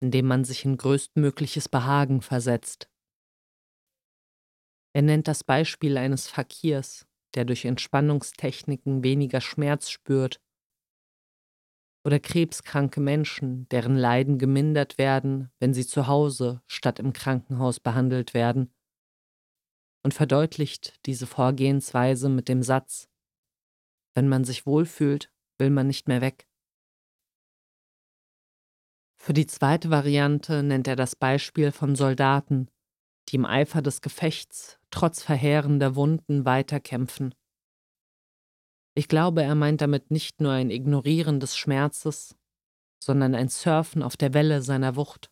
indem 0.00 0.26
man 0.26 0.44
sich 0.44 0.64
in 0.64 0.76
größtmögliches 0.76 1.68
Behagen 1.68 2.22
versetzt. 2.22 2.90
Er 4.92 5.02
nennt 5.02 5.28
das 5.28 5.44
Beispiel 5.44 5.96
eines 5.96 6.28
Fakirs, 6.28 7.06
der 7.34 7.44
durch 7.44 7.64
Entspannungstechniken 7.64 9.04
weniger 9.04 9.40
Schmerz 9.40 9.90
spürt 9.90 10.40
oder 12.04 12.18
krebskranke 12.18 13.00
Menschen, 13.00 13.68
deren 13.68 13.94
Leiden 13.94 14.38
gemindert 14.38 14.98
werden, 14.98 15.50
wenn 15.60 15.74
sie 15.74 15.86
zu 15.86 16.06
Hause 16.06 16.62
statt 16.66 16.98
im 16.98 17.12
Krankenhaus 17.12 17.78
behandelt 17.78 18.34
werden, 18.34 18.72
und 20.02 20.14
verdeutlicht 20.14 20.98
diese 21.06 21.26
Vorgehensweise 21.26 22.30
mit 22.30 22.48
dem 22.48 22.62
Satz 22.62 23.08
Wenn 24.14 24.28
man 24.28 24.44
sich 24.44 24.64
wohlfühlt, 24.64 25.30
will 25.58 25.70
man 25.70 25.86
nicht 25.86 26.08
mehr 26.08 26.22
weg. 26.22 26.49
Für 29.20 29.32
die 29.32 29.46
zweite 29.46 29.90
Variante 29.90 30.62
nennt 30.62 30.88
er 30.88 30.96
das 30.96 31.14
Beispiel 31.14 31.72
von 31.72 31.94
Soldaten, 31.94 32.68
die 33.28 33.36
im 33.36 33.44
Eifer 33.44 33.82
des 33.82 34.00
Gefechts 34.00 34.78
trotz 34.90 35.22
verheerender 35.22 35.94
Wunden 35.94 36.44
weiterkämpfen 36.44 37.34
ich 38.94 39.08
glaube, 39.08 39.42
er 39.42 39.54
meint 39.54 39.80
damit 39.80 40.10
nicht 40.10 40.40
nur 40.40 40.52
ein 40.52 40.70
Ignorieren 40.70 41.40
des 41.40 41.56
Schmerzes, 41.56 42.36
sondern 43.02 43.34
ein 43.34 43.48
Surfen 43.48 44.02
auf 44.02 44.16
der 44.16 44.34
Welle 44.34 44.62
seiner 44.62 44.96
Wucht. 44.96 45.30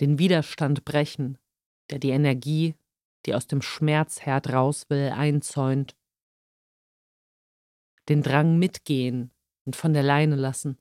Den 0.00 0.18
Widerstand 0.18 0.84
brechen, 0.84 1.38
der 1.90 1.98
die 1.98 2.10
Energie, 2.10 2.74
die 3.24 3.34
aus 3.34 3.46
dem 3.46 3.60
Schmerzherd 3.60 4.50
raus 4.50 4.88
will, 4.88 5.10
einzäunt. 5.10 5.96
Den 8.08 8.22
Drang 8.22 8.58
mitgehen 8.58 9.32
und 9.66 9.74
von 9.74 9.92
der 9.92 10.04
Leine 10.04 10.36
lassen. 10.36 10.78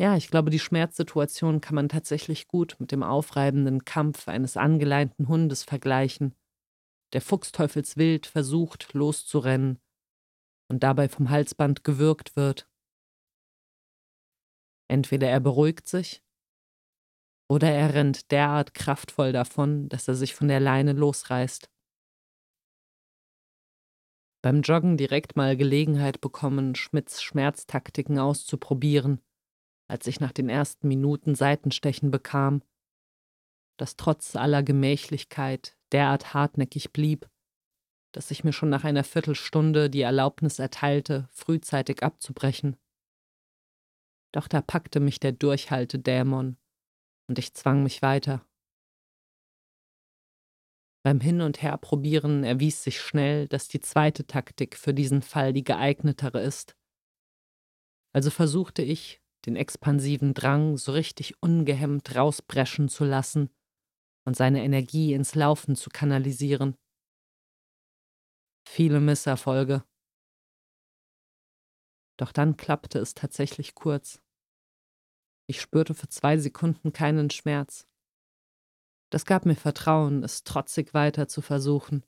Ja, 0.00 0.16
ich 0.16 0.28
glaube, 0.28 0.50
die 0.50 0.58
Schmerzsituation 0.58 1.60
kann 1.60 1.76
man 1.76 1.88
tatsächlich 1.88 2.48
gut 2.48 2.76
mit 2.80 2.90
dem 2.90 3.02
aufreibenden 3.02 3.84
Kampf 3.84 4.26
eines 4.28 4.56
angeleinten 4.56 5.28
Hundes 5.28 5.62
vergleichen, 5.62 6.34
der 7.12 7.20
fuchsteufelswild 7.22 8.26
versucht, 8.26 8.92
loszurennen 8.94 9.80
und 10.70 10.82
dabei 10.82 11.08
vom 11.08 11.30
Halsband 11.30 11.84
gewürgt 11.84 12.36
wird. 12.36 12.68
Entweder 14.88 15.28
er 15.28 15.40
beruhigt 15.40 15.86
sich 15.88 16.22
oder 17.48 17.70
er 17.70 17.94
rennt 17.94 18.30
derart 18.32 18.74
kraftvoll 18.74 19.32
davon, 19.32 19.88
dass 19.88 20.08
er 20.08 20.14
sich 20.14 20.34
von 20.34 20.48
der 20.48 20.60
Leine 20.60 20.92
losreißt. 20.92 21.70
Beim 24.42 24.60
Joggen 24.62 24.96
direkt 24.96 25.34
mal 25.36 25.56
Gelegenheit 25.56 26.20
bekommen, 26.20 26.74
Schmidts 26.76 27.22
Schmerztaktiken 27.22 28.18
auszuprobieren, 28.18 29.20
als 29.88 30.06
ich 30.06 30.20
nach 30.20 30.32
den 30.32 30.48
ersten 30.48 30.88
Minuten 30.88 31.34
Seitenstechen 31.34 32.10
bekam, 32.10 32.62
das 33.76 33.96
trotz 33.96 34.36
aller 34.36 34.62
Gemächlichkeit 34.62 35.76
derart 35.92 36.34
hartnäckig 36.34 36.92
blieb, 36.92 37.28
dass 38.12 38.30
ich 38.30 38.44
mir 38.44 38.52
schon 38.52 38.70
nach 38.70 38.84
einer 38.84 39.04
Viertelstunde 39.04 39.90
die 39.90 40.02
Erlaubnis 40.02 40.58
erteilte, 40.58 41.28
frühzeitig 41.32 42.02
abzubrechen. 42.02 42.76
Doch 44.32 44.48
da 44.48 44.62
packte 44.62 45.00
mich 45.00 45.20
der 45.20 45.32
Durchhaltedämon 45.32 46.56
und 47.28 47.38
ich 47.38 47.54
zwang 47.54 47.82
mich 47.82 48.02
weiter. 48.02 48.46
Beim 51.04 51.20
Hin- 51.20 51.42
und 51.42 51.60
Herprobieren 51.60 52.44
erwies 52.44 52.82
sich 52.82 53.00
schnell, 53.00 53.46
dass 53.48 53.68
die 53.68 53.80
zweite 53.80 54.26
Taktik 54.26 54.76
für 54.76 54.94
diesen 54.94 55.20
Fall 55.20 55.52
die 55.52 55.64
geeignetere 55.64 56.40
ist. 56.40 56.76
Also 58.14 58.30
versuchte 58.30 58.82
ich, 58.82 59.23
den 59.46 59.56
expansiven 59.56 60.34
Drang 60.34 60.76
so 60.76 60.92
richtig 60.92 61.42
ungehemmt 61.42 62.14
rausbrechen 62.14 62.88
zu 62.88 63.04
lassen 63.04 63.50
und 64.26 64.36
seine 64.36 64.64
Energie 64.64 65.12
ins 65.12 65.34
Laufen 65.34 65.76
zu 65.76 65.90
kanalisieren. 65.90 66.76
Viele 68.66 69.00
Misserfolge. 69.00 69.84
Doch 72.16 72.32
dann 72.32 72.56
klappte 72.56 72.98
es 72.98 73.14
tatsächlich 73.14 73.74
kurz. 73.74 74.22
Ich 75.46 75.60
spürte 75.60 75.94
für 75.94 76.08
zwei 76.08 76.38
Sekunden 76.38 76.92
keinen 76.92 77.28
Schmerz. 77.28 77.86
Das 79.10 79.26
gab 79.26 79.44
mir 79.44 79.56
Vertrauen, 79.56 80.22
es 80.22 80.44
trotzig 80.44 80.94
weiter 80.94 81.28
zu 81.28 81.42
versuchen. 81.42 82.04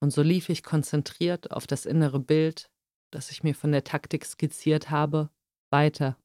Und 0.00 0.10
so 0.10 0.22
lief 0.22 0.48
ich 0.48 0.62
konzentriert 0.62 1.50
auf 1.50 1.66
das 1.66 1.86
innere 1.86 2.20
Bild, 2.20 2.70
das 3.12 3.30
ich 3.30 3.42
mir 3.42 3.54
von 3.54 3.72
der 3.72 3.84
Taktik 3.84 4.24
skizziert 4.24 4.90
habe, 4.90 5.30
weiter. 5.76 6.18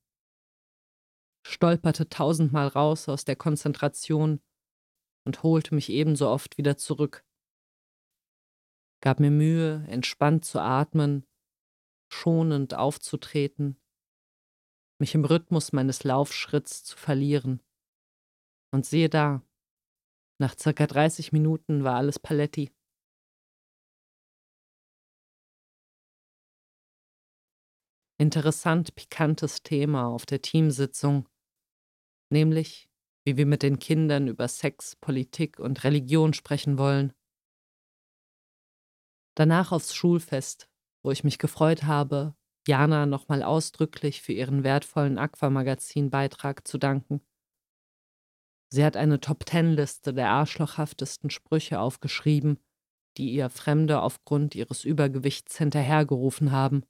Stolperte 1.45 2.07
tausendmal 2.07 2.67
raus 2.69 3.09
aus 3.09 3.25
der 3.25 3.35
Konzentration 3.35 4.39
und 5.25 5.43
holte 5.43 5.75
mich 5.75 5.89
ebenso 5.89 6.29
oft 6.29 6.57
wieder 6.57 6.77
zurück. 6.77 7.25
Gab 9.03 9.19
mir 9.19 9.31
Mühe, 9.31 9.83
entspannt 9.87 10.45
zu 10.45 10.61
atmen, 10.61 11.25
schonend 12.13 12.75
aufzutreten, 12.75 13.77
mich 15.01 15.15
im 15.15 15.25
Rhythmus 15.25 15.73
meines 15.73 16.05
Laufschritts 16.05 16.85
zu 16.85 16.95
verlieren. 16.95 17.61
Und 18.73 18.85
siehe 18.85 19.09
da, 19.09 19.41
nach 20.39 20.55
circa 20.57 20.87
30 20.87 21.33
Minuten 21.33 21.83
war 21.83 21.95
alles 21.97 22.19
Paletti. 22.19 22.71
Interessant 28.21 28.93
pikantes 28.93 29.63
Thema 29.63 30.05
auf 30.05 30.27
der 30.27 30.43
Teamsitzung, 30.43 31.27
nämlich 32.29 32.87
wie 33.25 33.35
wir 33.35 33.47
mit 33.47 33.63
den 33.63 33.79
Kindern 33.79 34.27
über 34.27 34.47
Sex, 34.47 34.95
Politik 34.95 35.57
und 35.57 35.83
Religion 35.83 36.35
sprechen 36.35 36.77
wollen. 36.77 37.13
Danach 39.33 39.71
aufs 39.71 39.95
Schulfest, 39.95 40.69
wo 41.01 41.09
ich 41.09 41.23
mich 41.23 41.39
gefreut 41.39 41.85
habe, 41.85 42.35
Jana 42.67 43.07
nochmal 43.07 43.41
ausdrücklich 43.41 44.21
für 44.21 44.33
ihren 44.33 44.63
wertvollen 44.63 45.17
Aquamagazin-Beitrag 45.17 46.67
zu 46.67 46.77
danken. 46.77 47.21
Sie 48.71 48.85
hat 48.85 48.97
eine 48.97 49.19
Top-Ten-Liste 49.19 50.13
der 50.13 50.29
arschlochhaftesten 50.29 51.31
Sprüche 51.31 51.79
aufgeschrieben, 51.79 52.59
die 53.17 53.31
ihr 53.31 53.49
Fremde 53.49 53.99
aufgrund 54.03 54.53
ihres 54.53 54.85
Übergewichts 54.85 55.57
hinterhergerufen 55.57 56.51
haben. 56.51 56.85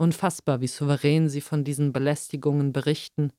Unfassbar, 0.00 0.60
wie 0.60 0.66
souverän 0.66 1.28
sie 1.28 1.40
von 1.40 1.62
diesen 1.64 1.92
Belästigungen 1.92 2.72
berichten 2.72 3.32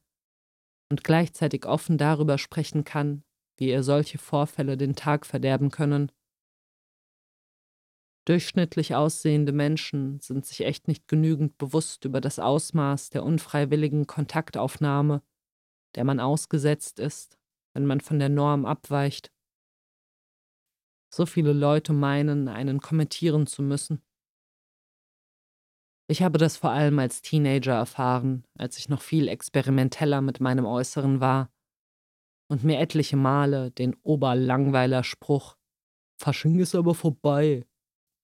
und 0.92 1.04
gleichzeitig 1.04 1.66
offen 1.66 1.98
darüber 1.98 2.38
sprechen 2.38 2.84
kann, 2.84 3.24
wie 3.58 3.70
ihr 3.70 3.82
solche 3.82 4.18
Vorfälle 4.18 4.78
den 4.78 4.96
Tag 4.96 5.26
verderben 5.26 5.72
können. 5.72 6.12
Durchschnittlich 8.26 8.94
aussehende 8.94 9.52
Menschen 9.52 10.20
sind 10.20 10.46
sich 10.46 10.62
echt 10.62 10.88
nicht 10.88 11.08
genügend 11.08 11.58
bewusst 11.58 12.06
über 12.06 12.22
das 12.22 12.38
Ausmaß 12.38 13.10
der 13.10 13.24
unfreiwilligen 13.24 14.06
Kontaktaufnahme 14.06 15.24
der 15.96 16.04
man 16.04 16.20
ausgesetzt 16.20 17.00
ist, 17.00 17.38
wenn 17.74 17.86
man 17.86 18.02
von 18.02 18.20
der 18.20 18.30
Norm 18.30 18.66
abweicht. 18.66 19.32
So 21.14 21.26
viele 21.26 21.54
Leute 21.54 21.94
meinen, 21.94 22.48
einen 22.48 22.80
kommentieren 22.80 23.46
zu 23.48 23.62
müssen. 23.62 24.02
Ich 26.12 26.22
habe 26.22 26.38
das 26.38 26.58
vor 26.58 26.72
allem 26.72 27.00
als 27.00 27.22
Teenager 27.22 27.72
erfahren, 27.72 28.44
als 28.58 28.78
ich 28.78 28.90
noch 28.90 29.02
viel 29.02 29.30
experimenteller 29.30 30.20
mit 30.20 30.42
meinem 30.42 30.66
Äußeren 30.66 31.22
war 31.22 31.50
und 32.50 32.66
mir 32.66 32.80
etliche 32.80 33.16
Male 33.16 33.72
den 33.72 33.96
Oberlangweiler-Spruch 34.04 35.56
Fasching 36.22 36.60
ist 36.60 36.76
aber 36.76 36.96
vorbei 36.96 37.66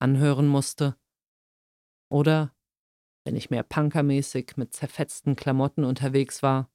anhören 0.02 0.50
musste. 0.50 0.98
Oder, 2.12 2.54
wenn 3.26 3.38
ich 3.38 3.52
mehr 3.52 3.64
punkermäßig 3.64 4.58
mit 4.58 4.74
zerfetzten 4.74 5.38
Klamotten 5.38 5.86
unterwegs 5.86 6.44
war, 6.44 6.70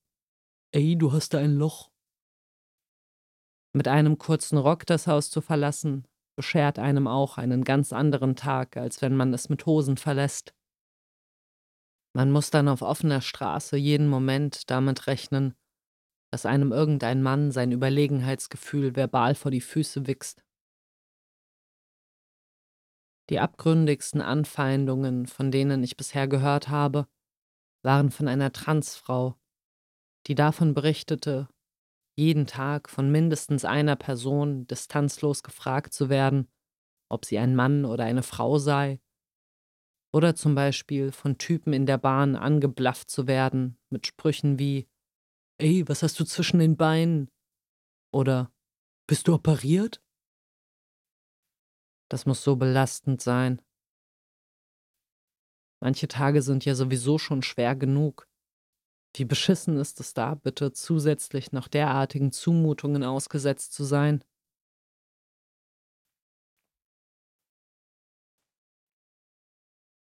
Ey, 0.75 0.97
du 0.97 1.13
hast 1.13 1.35
da 1.35 1.39
ein 1.41 1.57
Loch. 1.57 1.91
Mit 3.77 3.87
einem 3.87 4.17
kurzen 4.17 4.57
Rock 4.57 4.87
das 4.87 5.07
Haus 5.07 5.29
zu 5.29 5.43
verlassen, 5.43 6.09
beschert 6.37 6.79
einem 6.79 7.07
auch 7.07 7.37
einen 7.37 7.65
ganz 7.65 7.93
anderen 7.93 8.35
Tag, 8.35 8.79
als 8.79 9.03
wenn 9.03 9.15
man 9.15 9.35
es 9.35 9.51
mit 9.51 9.67
Hosen 9.67 9.99
verlässt. 9.99 10.55
Man 12.15 12.31
muss 12.31 12.51
dann 12.51 12.69
auf 12.69 12.83
offener 12.83 13.21
Straße 13.21 13.77
jeden 13.77 14.09
Moment 14.09 14.71
damit 14.71 15.07
rechnen, 15.07 15.55
dass 16.33 16.47
einem 16.47 16.73
irgendein 16.73 17.23
Mann 17.23 17.51
sein 17.51 17.73
Überlegenheitsgefühl 17.73 18.97
verbal 18.97 19.35
vor 19.35 19.51
die 19.51 19.61
Füße 19.61 20.07
wichst. 20.07 20.45
Die 23.31 23.39
abgründigsten 23.39 24.21
Anfeindungen, 24.21 25.27
von 25.27 25.51
denen 25.51 25.83
ich 25.83 25.97
bisher 25.97 26.29
gehört 26.29 26.69
habe, 26.69 27.07
waren 27.83 28.11
von 28.11 28.29
einer 28.29 28.53
Transfrau, 28.53 29.37
die 30.27 30.35
davon 30.35 30.75
berichtete, 30.75 31.49
jeden 32.17 32.47
Tag 32.47 32.89
von 32.89 33.11
mindestens 33.11 33.65
einer 33.65 33.97
Person 33.97 34.67
distanzlos 34.67 35.43
gefragt 35.43 35.93
zu 35.93 36.09
werden, 36.09 36.51
ob 37.11 37.25
sie 37.27 37.39
ein 37.39 37.55
Mann 37.55 37.85
oder 37.85 38.05
eine 38.05 38.23
Frau 38.23 38.59
sei, 38.59 39.02
oder 40.13 40.35
zum 40.35 40.55
Beispiel 40.55 41.13
von 41.13 41.39
Typen 41.39 41.73
in 41.73 41.87
der 41.87 41.99
Bahn 41.99 42.37
angeblafft 42.37 43.11
zu 43.11 43.27
werden 43.27 43.79
mit 43.91 44.07
Sprüchen 44.07 44.59
wie 44.59 44.89
Ey, 45.59 45.89
was 45.89 46.03
hast 46.03 46.19
du 46.21 46.25
zwischen 46.25 46.59
den 46.61 46.77
Beinen? 46.77 47.31
Oder 48.13 48.53
Bist 49.09 49.29
du 49.29 49.35
operiert? 49.35 50.03
Das 52.09 52.27
muss 52.27 52.45
so 52.45 52.55
belastend 52.57 53.21
sein. 53.21 53.61
Manche 55.81 56.09
Tage 56.09 56.41
sind 56.43 56.65
ja 56.65 56.75
sowieso 56.75 57.19
schon 57.19 57.43
schwer 57.43 57.75
genug. 57.77 58.27
Wie 59.17 59.25
beschissen 59.27 59.79
ist 59.79 60.01
es 60.01 60.15
da, 60.15 60.35
bitte 60.35 60.73
zusätzlich 60.73 61.53
noch 61.53 61.69
derartigen 61.69 62.33
Zumutungen 62.33 63.05
ausgesetzt 63.05 63.73
zu 63.75 63.85
sein? 63.85 64.25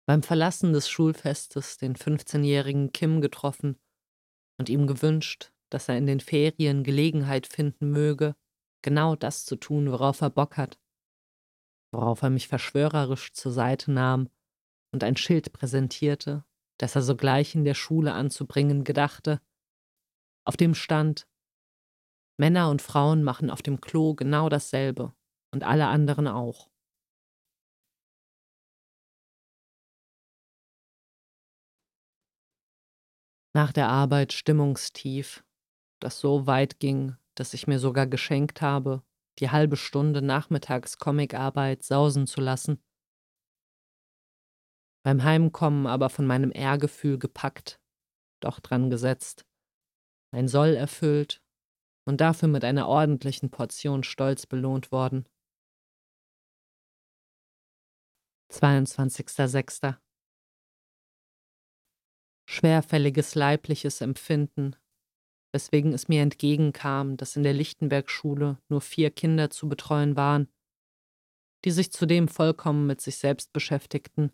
Beim 0.06 0.22
Verlassen 0.22 0.72
des 0.72 0.88
Schulfestes 0.88 1.76
den 1.76 1.94
15-jährigen 1.94 2.92
Kim 2.92 3.20
getroffen 3.20 3.78
und 4.58 4.68
ihm 4.68 4.86
gewünscht, 4.86 5.52
dass 5.70 5.88
er 5.88 5.96
in 5.96 6.06
den 6.06 6.20
Ferien 6.20 6.82
Gelegenheit 6.82 7.46
finden 7.46 7.90
möge, 7.90 8.34
genau 8.82 9.14
das 9.14 9.44
zu 9.44 9.56
tun, 9.56 9.90
worauf 9.90 10.20
er 10.20 10.30
Bock 10.30 10.56
hat. 10.56 10.80
Worauf 11.92 12.22
er 12.22 12.30
mich 12.30 12.48
verschwörerisch 12.48 13.32
zur 13.32 13.52
Seite 13.52 13.92
nahm 13.92 14.28
und 14.92 15.04
ein 15.04 15.16
Schild 15.16 15.52
präsentierte, 15.52 16.44
das 16.78 16.96
er 16.96 17.02
sogleich 17.02 17.54
in 17.54 17.64
der 17.64 17.74
Schule 17.74 18.12
anzubringen 18.12 18.82
gedachte. 18.82 19.40
Auf 20.44 20.56
dem 20.56 20.74
stand 20.74 21.28
Männer 22.38 22.70
und 22.70 22.82
Frauen 22.82 23.22
machen 23.22 23.50
auf 23.50 23.62
dem 23.62 23.80
Klo 23.80 24.14
genau 24.14 24.48
dasselbe 24.48 25.14
und 25.52 25.62
alle 25.62 25.86
anderen 25.86 26.26
auch. 26.26 26.71
Nach 33.54 33.72
der 33.72 33.88
Arbeit 33.88 34.32
Stimmungstief, 34.32 35.44
das 36.00 36.18
so 36.20 36.46
weit 36.46 36.80
ging, 36.80 37.16
dass 37.34 37.52
ich 37.52 37.66
mir 37.66 37.78
sogar 37.78 38.06
geschenkt 38.06 38.62
habe, 38.62 39.02
die 39.38 39.50
halbe 39.50 39.76
Stunde 39.76 40.22
nachmittags 40.22 40.98
Comicarbeit 40.98 41.82
sausen 41.82 42.26
zu 42.26 42.40
lassen. 42.40 42.82
Beim 45.04 45.22
Heimkommen 45.22 45.86
aber 45.86 46.08
von 46.08 46.26
meinem 46.26 46.50
Ehrgefühl 46.54 47.18
gepackt, 47.18 47.80
doch 48.40 48.60
dran 48.60 48.88
gesetzt, 48.88 49.44
ein 50.32 50.48
Soll 50.48 50.74
erfüllt 50.74 51.42
und 52.06 52.20
dafür 52.20 52.48
mit 52.48 52.64
einer 52.64 52.88
ordentlichen 52.88 53.50
Portion 53.50 54.02
Stolz 54.02 54.46
belohnt 54.46 54.92
worden. 54.92 55.26
22.06. 58.50 60.01
Schwerfälliges 62.52 63.34
leibliches 63.34 64.02
Empfinden, 64.02 64.76
weswegen 65.52 65.94
es 65.94 66.08
mir 66.08 66.20
entgegenkam, 66.20 67.16
dass 67.16 67.34
in 67.34 67.44
der 67.44 67.54
Lichtenberg-Schule 67.54 68.58
nur 68.68 68.80
vier 68.82 69.10
Kinder 69.10 69.48
zu 69.48 69.70
betreuen 69.70 70.16
waren, 70.16 70.48
die 71.64 71.70
sich 71.70 71.90
zudem 71.92 72.28
vollkommen 72.28 72.86
mit 72.86 73.00
sich 73.00 73.16
selbst 73.16 73.54
beschäftigten, 73.54 74.32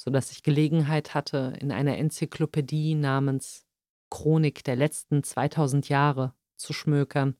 so 0.00 0.10
dass 0.10 0.32
ich 0.32 0.44
Gelegenheit 0.44 1.12
hatte, 1.12 1.52
in 1.60 1.72
einer 1.72 1.98
Enzyklopädie 1.98 2.94
namens 2.94 3.66
Chronik 4.10 4.64
der 4.64 4.76
letzten 4.76 5.22
2000 5.22 5.90
Jahre 5.90 6.34
zu 6.56 6.72
schmökern. 6.72 7.36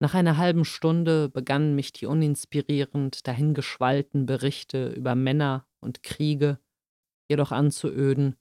Nach 0.00 0.14
einer 0.14 0.38
halben 0.38 0.64
Stunde 0.64 1.28
begannen 1.28 1.74
mich 1.74 1.92
die 1.92 2.06
uninspirierend 2.06 3.26
dahingeschwallten 3.26 4.24
Berichte 4.24 4.88
über 4.88 5.14
Männer 5.14 5.68
und 5.80 6.02
Kriege 6.02 6.58
jedoch 7.32 7.50
anzuöden. 7.50 8.36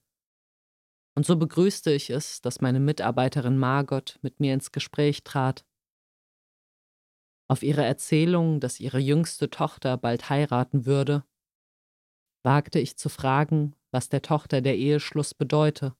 Und 1.15 1.25
so 1.25 1.35
begrüßte 1.35 1.91
ich 1.91 2.09
es, 2.09 2.41
dass 2.41 2.61
meine 2.61 2.79
Mitarbeiterin 2.79 3.57
Margot 3.57 4.19
mit 4.21 4.39
mir 4.39 4.53
ins 4.53 4.71
Gespräch 4.71 5.23
trat. 5.23 5.65
Auf 7.49 7.63
ihre 7.63 7.83
Erzählung, 7.83 8.59
dass 8.59 8.79
ihre 8.79 8.99
jüngste 8.99 9.49
Tochter 9.49 9.97
bald 9.97 10.29
heiraten 10.29 10.85
würde, 10.85 11.25
wagte 12.43 12.79
ich 12.79 12.97
zu 12.97 13.09
fragen, 13.09 13.75
was 13.91 14.09
der 14.09 14.21
Tochter 14.21 14.61
der 14.61 14.77
Eheschluss 14.77 15.33
bedeute, 15.33 15.95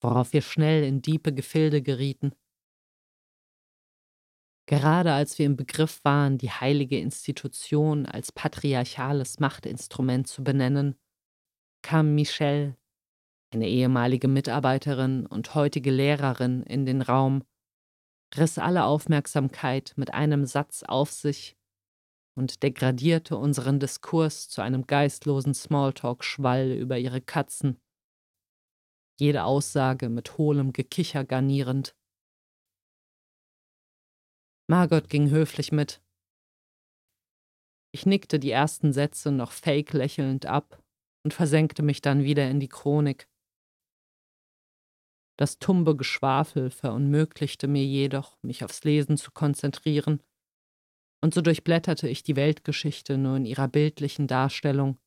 worauf 0.00 0.32
wir 0.32 0.42
schnell 0.42 0.84
in 0.84 1.02
diepe 1.02 1.34
Gefilde 1.34 1.82
gerieten. 1.82 2.34
Gerade 4.66 5.12
als 5.12 5.38
wir 5.38 5.44
im 5.44 5.56
Begriff 5.56 6.02
waren, 6.04 6.38
die 6.38 6.50
heilige 6.50 6.98
Institution 6.98 8.06
als 8.06 8.32
patriarchales 8.32 9.38
Machtinstrument 9.38 10.26
zu 10.26 10.42
benennen, 10.42 10.98
kam 11.84 12.14
Michelle, 12.14 12.76
eine 13.52 13.68
ehemalige 13.68 14.26
Mitarbeiterin 14.26 15.26
und 15.26 15.54
heutige 15.54 15.92
Lehrerin, 15.92 16.62
in 16.64 16.86
den 16.86 17.02
Raum, 17.02 17.44
riss 18.36 18.58
alle 18.58 18.84
Aufmerksamkeit 18.84 19.92
mit 19.96 20.12
einem 20.12 20.46
Satz 20.46 20.82
auf 20.82 21.12
sich 21.12 21.56
und 22.36 22.64
degradierte 22.64 23.36
unseren 23.36 23.78
Diskurs 23.78 24.48
zu 24.48 24.62
einem 24.62 24.86
geistlosen 24.86 25.54
Smalltalk-Schwall 25.54 26.72
über 26.72 26.98
ihre 26.98 27.20
Katzen, 27.20 27.78
jede 29.20 29.44
Aussage 29.44 30.08
mit 30.08 30.38
hohlem 30.38 30.72
Gekicher 30.72 31.24
garnierend. 31.24 31.94
Margot 34.68 35.08
ging 35.10 35.28
höflich 35.30 35.70
mit. 35.70 36.02
Ich 37.92 38.06
nickte 38.06 38.40
die 38.40 38.50
ersten 38.50 38.92
Sätze 38.92 39.30
noch 39.30 39.52
fake 39.52 39.92
lächelnd 39.92 40.46
ab 40.46 40.83
und 41.24 41.34
versenkte 41.34 41.82
mich 41.82 42.00
dann 42.00 42.22
wieder 42.22 42.48
in 42.50 42.60
die 42.60 42.68
Chronik. 42.68 43.28
Das 45.36 45.58
tumbe 45.58 45.96
Geschwafel 45.96 46.70
verunmöglichte 46.70 47.66
mir 47.66 47.84
jedoch, 47.84 48.38
mich 48.42 48.62
aufs 48.62 48.84
Lesen 48.84 49.16
zu 49.16 49.32
konzentrieren 49.32 50.22
und 51.24 51.32
so 51.32 51.40
durchblätterte 51.40 52.06
ich 52.06 52.22
die 52.22 52.36
Weltgeschichte 52.36 53.16
nur 53.16 53.38
in 53.38 53.46
ihrer 53.46 53.66
bildlichen 53.66 54.26
Darstellung, 54.26 54.98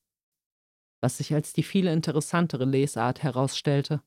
was 1.00 1.20
sich 1.20 1.32
als 1.32 1.54
die 1.54 1.62
viel 1.62 1.86
interessantere 1.86 2.66
Lesart 2.66 3.22
herausstellte. 3.22 4.02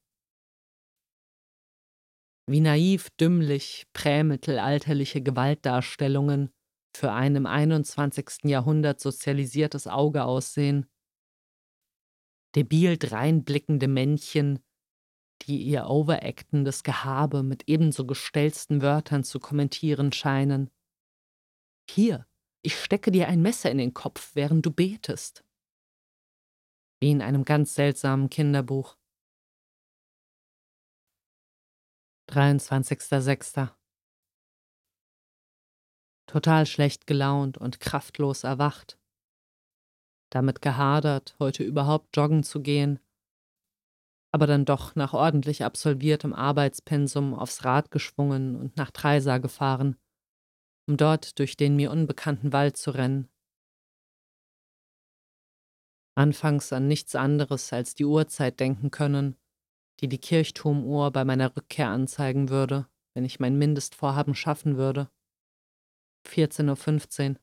Wie 2.48 2.58
naiv, 2.58 3.10
dümmlich, 3.10 3.86
prämittelalterliche 3.92 5.22
Gewaltdarstellungen 5.22 6.50
für 6.96 7.12
ein 7.12 7.36
im 7.36 7.46
21. 7.46 8.40
Jahrhundert 8.42 8.98
sozialisiertes 8.98 9.86
Auge 9.86 10.24
aussehen. 10.24 10.86
Debil 12.56 12.96
dreinblickende 12.98 13.88
Männchen, 13.88 14.60
die 15.42 15.62
ihr 15.62 15.86
overactendes 15.86 16.82
Gehabe 16.82 17.42
mit 17.42 17.68
ebenso 17.68 18.06
gestellsten 18.06 18.82
Wörtern 18.82 19.24
zu 19.24 19.40
kommentieren 19.40 20.12
scheinen. 20.12 20.70
Hier, 21.88 22.26
ich 22.62 22.78
stecke 22.78 23.10
dir 23.10 23.28
ein 23.28 23.40
Messer 23.40 23.70
in 23.70 23.78
den 23.78 23.94
Kopf, 23.94 24.34
während 24.34 24.66
du 24.66 24.70
betest. 24.70 25.44
Wie 27.00 27.10
in 27.10 27.22
einem 27.22 27.44
ganz 27.44 27.74
seltsamen 27.74 28.28
Kinderbuch. 28.28 28.98
23.06. 32.28 33.74
Total 36.26 36.66
schlecht 36.66 37.06
gelaunt 37.06 37.58
und 37.58 37.80
kraftlos 37.80 38.44
erwacht. 38.44 38.99
Damit 40.30 40.62
gehadert, 40.62 41.34
heute 41.38 41.64
überhaupt 41.64 42.16
joggen 42.16 42.42
zu 42.42 42.62
gehen, 42.62 43.00
aber 44.32 44.46
dann 44.46 44.64
doch 44.64 44.94
nach 44.94 45.12
ordentlich 45.12 45.64
absolviertem 45.64 46.32
Arbeitspensum 46.32 47.34
aufs 47.34 47.64
Rad 47.64 47.90
geschwungen 47.90 48.54
und 48.56 48.76
nach 48.76 48.92
Treisa 48.92 49.38
gefahren 49.38 49.96
um 50.90 50.96
dort 50.96 51.38
durch 51.38 51.56
den 51.56 51.76
mir 51.76 51.92
unbekannten 51.92 52.52
Wald 52.52 52.76
zu 52.76 52.90
rennen. 52.90 53.28
Anfangs 56.16 56.72
an 56.72 56.88
nichts 56.88 57.14
anderes 57.14 57.72
als 57.72 57.94
die 57.94 58.04
Uhrzeit 58.04 58.58
denken 58.58 58.90
können, 58.90 59.36
die 60.00 60.08
die 60.08 60.18
Kirchturmuhr 60.18 61.12
bei 61.12 61.24
meiner 61.24 61.56
Rückkehr 61.56 61.88
anzeigen 61.88 62.48
würde, 62.48 62.88
wenn 63.14 63.24
ich 63.24 63.38
mein 63.38 63.56
Mindestvorhaben 63.56 64.34
schaffen 64.34 64.76
würde. 64.76 65.08
14.15 66.26 67.30
Uhr. 67.30 67.40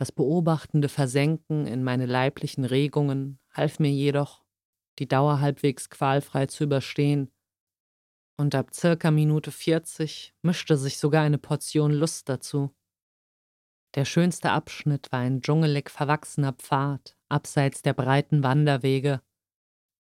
Das 0.00 0.12
beobachtende 0.12 0.88
Versenken 0.88 1.66
in 1.66 1.84
meine 1.84 2.06
leiblichen 2.06 2.64
Regungen 2.64 3.38
half 3.52 3.78
mir 3.80 3.90
jedoch, 3.90 4.42
die 4.98 5.06
Dauer 5.06 5.40
halbwegs 5.40 5.90
qualfrei 5.90 6.46
zu 6.46 6.64
überstehen 6.64 7.30
und 8.38 8.54
ab 8.54 8.74
circa 8.74 9.10
Minute 9.10 9.52
40 9.52 10.32
mischte 10.40 10.78
sich 10.78 10.96
sogar 10.96 11.22
eine 11.22 11.36
Portion 11.36 11.92
Lust 11.92 12.30
dazu. 12.30 12.74
Der 13.94 14.06
schönste 14.06 14.52
Abschnitt 14.52 15.12
war 15.12 15.20
ein 15.20 15.42
dschungelig 15.42 15.90
verwachsener 15.90 16.54
Pfad 16.54 17.18
abseits 17.28 17.82
der 17.82 17.92
breiten 17.92 18.42
Wanderwege, 18.42 19.20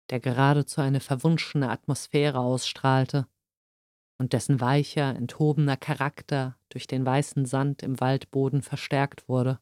der 0.10 0.20
geradezu 0.20 0.82
eine 0.82 1.00
verwunschene 1.00 1.70
Atmosphäre 1.70 2.40
ausstrahlte 2.40 3.30
und 4.20 4.34
dessen 4.34 4.60
weicher, 4.60 5.16
enthobener 5.16 5.78
Charakter 5.78 6.60
durch 6.68 6.86
den 6.86 7.06
weißen 7.06 7.46
Sand 7.46 7.82
im 7.82 8.02
Waldboden 8.02 8.62
verstärkt 8.62 9.30
wurde. 9.30 9.62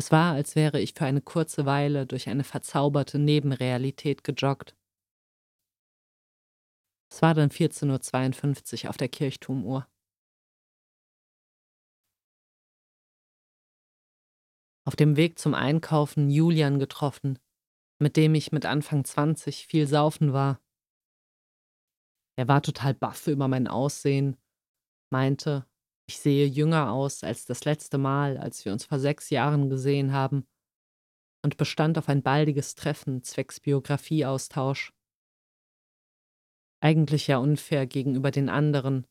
Es 0.00 0.10
war, 0.10 0.32
als 0.32 0.56
wäre 0.56 0.80
ich 0.80 0.94
für 0.94 1.04
eine 1.04 1.20
kurze 1.20 1.66
Weile 1.66 2.06
durch 2.06 2.30
eine 2.30 2.42
verzauberte 2.42 3.18
Nebenrealität 3.18 4.24
gejoggt. 4.24 4.74
Es 7.12 7.20
war 7.20 7.34
dann 7.34 7.50
14.52 7.50 8.84
Uhr 8.84 8.88
auf 8.88 8.96
der 8.96 9.10
Kirchturmuhr. 9.10 9.86
Auf 14.86 14.96
dem 14.96 15.18
Weg 15.18 15.38
zum 15.38 15.52
Einkaufen 15.52 16.30
Julian 16.30 16.78
getroffen, 16.78 17.38
mit 17.98 18.16
dem 18.16 18.34
ich 18.34 18.52
mit 18.52 18.64
Anfang 18.64 19.04
20 19.04 19.66
viel 19.66 19.86
saufen 19.86 20.32
war. 20.32 20.62
Er 22.38 22.48
war 22.48 22.62
total 22.62 22.94
baff 22.94 23.26
über 23.26 23.48
mein 23.48 23.68
Aussehen, 23.68 24.38
meinte, 25.10 25.69
ich 26.10 26.18
sehe 26.18 26.44
jünger 26.44 26.90
aus 26.90 27.22
als 27.22 27.44
das 27.44 27.64
letzte 27.64 27.96
Mal, 27.96 28.36
als 28.36 28.64
wir 28.64 28.72
uns 28.72 28.84
vor 28.84 28.98
sechs 28.98 29.30
Jahren 29.30 29.70
gesehen 29.70 30.12
haben, 30.12 30.44
und 31.44 31.56
bestand 31.56 31.96
auf 31.98 32.08
ein 32.08 32.24
baldiges 32.24 32.74
Treffen 32.74 33.22
zwecks 33.22 33.60
Biografieaustausch. 33.60 34.92
Eigentlich 36.82 37.28
ja 37.28 37.38
unfair 37.38 37.86
gegenüber 37.86 38.32
den 38.32 38.48
anderen, 38.48 39.06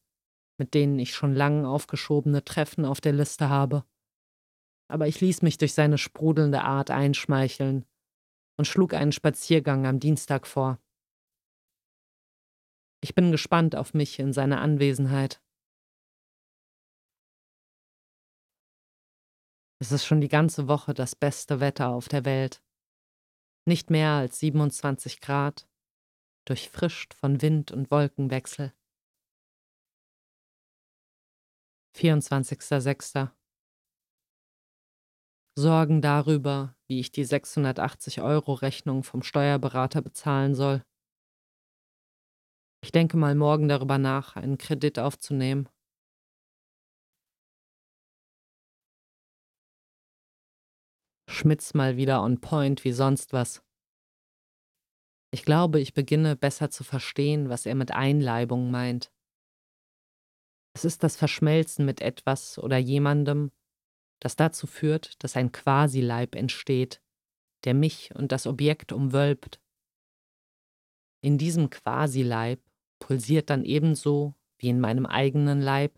mit 0.58 0.74
denen 0.74 1.00
ich 1.00 1.14
schon 1.14 1.34
lang 1.34 1.66
aufgeschobene 1.66 2.43
Treffen 2.43 2.84
auf 2.84 3.00
der 3.00 3.14
Liste 3.14 3.47
habe. 3.47 3.86
Aber 4.89 5.08
ich 5.08 5.22
ließ 5.22 5.41
mich 5.41 5.58
durch 5.58 5.74
seine 5.74 5.97
sprudelnde 5.97 6.64
Art 6.64 6.91
einschmeicheln 6.91 7.86
und 8.58 8.66
schlug 8.66 8.93
einen 8.93 9.14
Spaziergang 9.14 9.88
am 9.88 10.02
Dienstag 10.02 10.45
vor. 10.45 10.80
Ich 13.02 13.16
bin 13.16 13.32
gespannt 13.32 13.74
auf 13.78 13.93
mich 13.93 14.20
in 14.20 14.34
seiner 14.34 14.60
Anwesenheit. 14.60 15.41
Es 19.82 19.94
ist 19.94 20.06
schon 20.06 20.20
die 20.20 20.28
ganze 20.28 20.68
Woche 20.68 20.94
das 20.94 21.16
beste 21.16 21.62
Wetter 21.62 21.88
auf 21.88 22.10
der 22.10 22.26
Welt. 22.26 22.62
Nicht 23.66 23.90
mehr 23.90 24.12
als 24.12 24.40
27 24.40 25.22
Grad, 25.22 25.70
durchfrischt 26.46 27.14
von 27.14 27.42
Wind 27.42 27.72
und 27.72 27.90
Wolkenwechsel. 27.90 28.74
24.06. 31.96 33.32
Sorgen 35.58 36.02
darüber, 36.02 36.76
wie 36.88 37.00
ich 37.00 37.12
die 37.12 37.24
680 37.24 38.22
Euro 38.22 38.54
Rechnung 38.54 39.04
vom 39.04 39.24
Steuerberater 39.24 40.02
bezahlen 40.02 40.56
soll. 40.56 40.84
Ich 42.82 42.92
denke 42.92 43.16
mal 43.16 43.36
morgen 43.36 43.70
darüber 43.70 43.98
nach, 43.98 44.36
einen 44.36 44.58
Kredit 44.58 45.00
aufzunehmen. 45.00 45.70
Schmitz 51.40 51.74
mal 51.74 51.96
wieder 51.96 52.22
on 52.22 52.42
point 52.42 52.84
wie 52.84 52.92
sonst 52.92 53.32
was. 53.32 53.64
Ich 55.32 55.46
glaube, 55.46 55.80
ich 55.80 55.94
beginne 55.94 56.36
besser 56.36 56.70
zu 56.70 56.84
verstehen, 56.84 57.48
was 57.48 57.66
er 57.66 57.76
mit 57.76 57.92
Einleibung 57.92 58.72
meint. 58.72 59.10
Es 60.76 60.84
ist 60.84 61.02
das 61.02 61.16
Verschmelzen 61.16 61.86
mit 61.86 62.02
etwas 62.02 62.60
oder 62.60 62.78
jemandem, 62.78 63.52
das 64.20 64.36
dazu 64.36 64.68
führt, 64.68 65.24
dass 65.24 65.38
ein 65.38 65.54
Quasileib 65.54 66.36
entsteht, 66.36 67.02
der 67.64 67.74
mich 67.74 68.14
und 68.16 68.34
das 68.34 68.46
Objekt 68.46 68.92
umwölbt. 68.92 69.62
In 71.22 71.38
diesem 71.38 71.70
Quasileib 71.70 72.62
pulsiert 73.00 73.50
dann 73.50 73.64
ebenso 73.64 74.36
wie 74.58 74.68
in 74.68 74.82
meinem 74.82 75.06
eigenen 75.06 75.62
Leib 75.62 75.98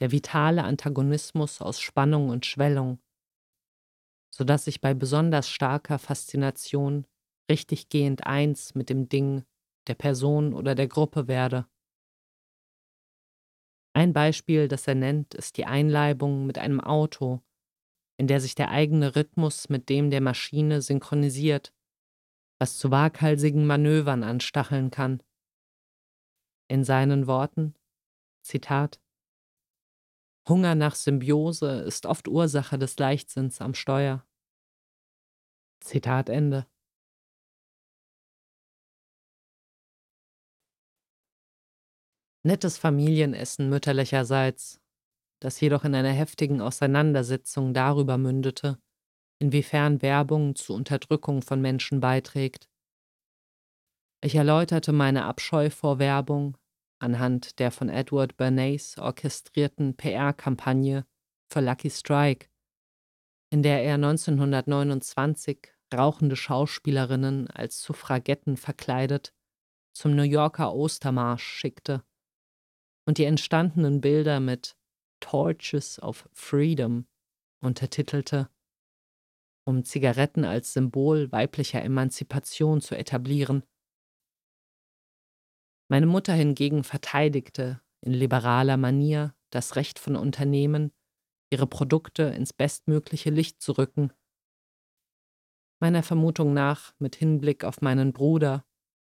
der 0.00 0.10
vitale 0.10 0.64
Antagonismus 0.64 1.60
aus 1.60 1.78
Spannung 1.78 2.30
und 2.30 2.46
Schwellung, 2.46 2.98
so 4.34 4.42
dass 4.42 4.66
ich 4.66 4.80
bei 4.80 4.94
besonders 4.94 5.48
starker 5.48 6.00
Faszination 6.00 7.06
richtiggehend 7.48 8.26
eins 8.26 8.74
mit 8.74 8.90
dem 8.90 9.08
Ding, 9.08 9.44
der 9.86 9.94
Person 9.94 10.54
oder 10.54 10.74
der 10.74 10.88
Gruppe 10.88 11.28
werde. 11.28 11.68
Ein 13.94 14.12
Beispiel, 14.12 14.66
das 14.66 14.88
er 14.88 14.96
nennt, 14.96 15.34
ist 15.34 15.56
die 15.56 15.66
Einleibung 15.66 16.46
mit 16.46 16.58
einem 16.58 16.80
Auto, 16.80 17.42
in 18.18 18.26
der 18.26 18.40
sich 18.40 18.56
der 18.56 18.72
eigene 18.72 19.14
Rhythmus 19.14 19.68
mit 19.68 19.88
dem 19.88 20.10
der 20.10 20.20
Maschine 20.20 20.82
synchronisiert, 20.82 21.72
was 22.58 22.76
zu 22.76 22.90
waghalsigen 22.90 23.68
Manövern 23.68 24.24
anstacheln 24.24 24.90
kann. 24.90 25.22
In 26.68 26.82
seinen 26.82 27.28
Worten, 27.28 27.76
Zitat, 28.42 29.00
Hunger 30.46 30.74
nach 30.74 30.94
Symbiose 30.94 31.80
ist 31.80 32.04
oft 32.04 32.28
Ursache 32.28 32.78
des 32.78 32.98
Leichtsinns 32.98 33.60
am 33.62 33.72
Steuer. 33.72 34.26
Zitat 35.80 36.28
Ende. 36.28 36.66
Nettes 42.42 42.76
Familienessen 42.76 43.70
mütterlicherseits, 43.70 44.82
das 45.40 45.58
jedoch 45.60 45.84
in 45.84 45.94
einer 45.94 46.12
heftigen 46.12 46.60
Auseinandersetzung 46.60 47.72
darüber 47.72 48.18
mündete, 48.18 48.78
inwiefern 49.38 50.02
Werbung 50.02 50.54
zur 50.54 50.76
Unterdrückung 50.76 51.40
von 51.40 51.62
Menschen 51.62 52.00
beiträgt. 52.00 52.68
Ich 54.20 54.34
erläuterte 54.34 54.92
meine 54.92 55.24
Abscheu 55.24 55.70
vor 55.70 55.98
Werbung 55.98 56.58
anhand 56.98 57.58
der 57.58 57.70
von 57.70 57.88
Edward 57.88 58.36
Bernays 58.36 58.98
orchestrierten 58.98 59.96
PR-Kampagne 59.96 61.06
für 61.48 61.60
Lucky 61.60 61.90
Strike, 61.90 62.48
in 63.50 63.62
der 63.62 63.82
er 63.82 63.94
1929 63.94 65.72
rauchende 65.94 66.36
Schauspielerinnen 66.36 67.48
als 67.50 67.82
Suffragetten 67.82 68.56
verkleidet 68.56 69.32
zum 69.94 70.16
New 70.16 70.22
Yorker 70.22 70.74
Ostermarsch 70.74 71.44
schickte 71.44 72.02
und 73.06 73.18
die 73.18 73.24
entstandenen 73.24 74.00
Bilder 74.00 74.40
mit 74.40 74.76
Torches 75.20 76.02
of 76.02 76.28
Freedom 76.32 77.06
untertitelte, 77.62 78.50
um 79.66 79.84
Zigaretten 79.84 80.44
als 80.44 80.72
Symbol 80.72 81.30
weiblicher 81.32 81.82
Emanzipation 81.82 82.80
zu 82.80 82.96
etablieren. 82.96 83.62
Meine 85.88 86.06
Mutter 86.06 86.32
hingegen 86.32 86.82
verteidigte 86.84 87.80
in 88.00 88.12
liberaler 88.12 88.76
Manier 88.76 89.34
das 89.50 89.76
Recht 89.76 89.98
von 89.98 90.16
Unternehmen, 90.16 90.92
ihre 91.50 91.66
Produkte 91.66 92.24
ins 92.24 92.52
bestmögliche 92.52 93.30
Licht 93.30 93.62
zu 93.62 93.72
rücken. 93.72 94.12
Meiner 95.80 96.02
Vermutung 96.02 96.54
nach 96.54 96.94
mit 96.98 97.16
Hinblick 97.16 97.64
auf 97.64 97.80
meinen 97.80 98.12
Bruder, 98.12 98.64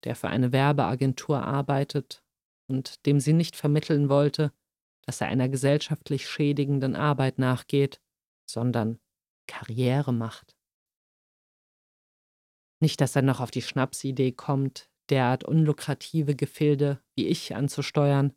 der 0.03 0.15
für 0.15 0.29
eine 0.29 0.51
Werbeagentur 0.51 1.43
arbeitet 1.43 2.23
und 2.67 3.05
dem 3.05 3.19
sie 3.19 3.33
nicht 3.33 3.55
vermitteln 3.55 4.09
wollte, 4.09 4.53
dass 5.05 5.21
er 5.21 5.27
einer 5.27 5.49
gesellschaftlich 5.49 6.27
schädigenden 6.27 6.95
Arbeit 6.95 7.37
nachgeht, 7.37 8.01
sondern 8.49 8.99
Karriere 9.47 10.13
macht. 10.13 10.55
Nicht, 12.79 13.01
dass 13.01 13.15
er 13.15 13.21
noch 13.21 13.39
auf 13.41 13.51
die 13.51 13.61
Schnapsidee 13.61 14.31
kommt, 14.31 14.89
derart 15.11 15.43
unlukrative 15.43 16.35
Gefilde 16.35 17.01
wie 17.15 17.27
ich 17.27 17.55
anzusteuern. 17.55 18.33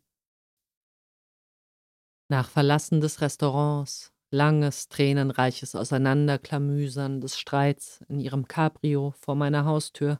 Nach 2.29 2.49
Verlassen 2.49 3.01
des 3.01 3.21
Restaurants, 3.21 4.13
langes, 4.31 4.87
tränenreiches 4.89 5.75
Auseinanderklamüsern 5.75 7.21
des 7.21 7.39
Streits 7.39 8.03
in 8.09 8.19
ihrem 8.19 8.47
Cabrio 8.47 9.15
vor 9.19 9.35
meiner 9.35 9.65
Haustür, 9.65 10.19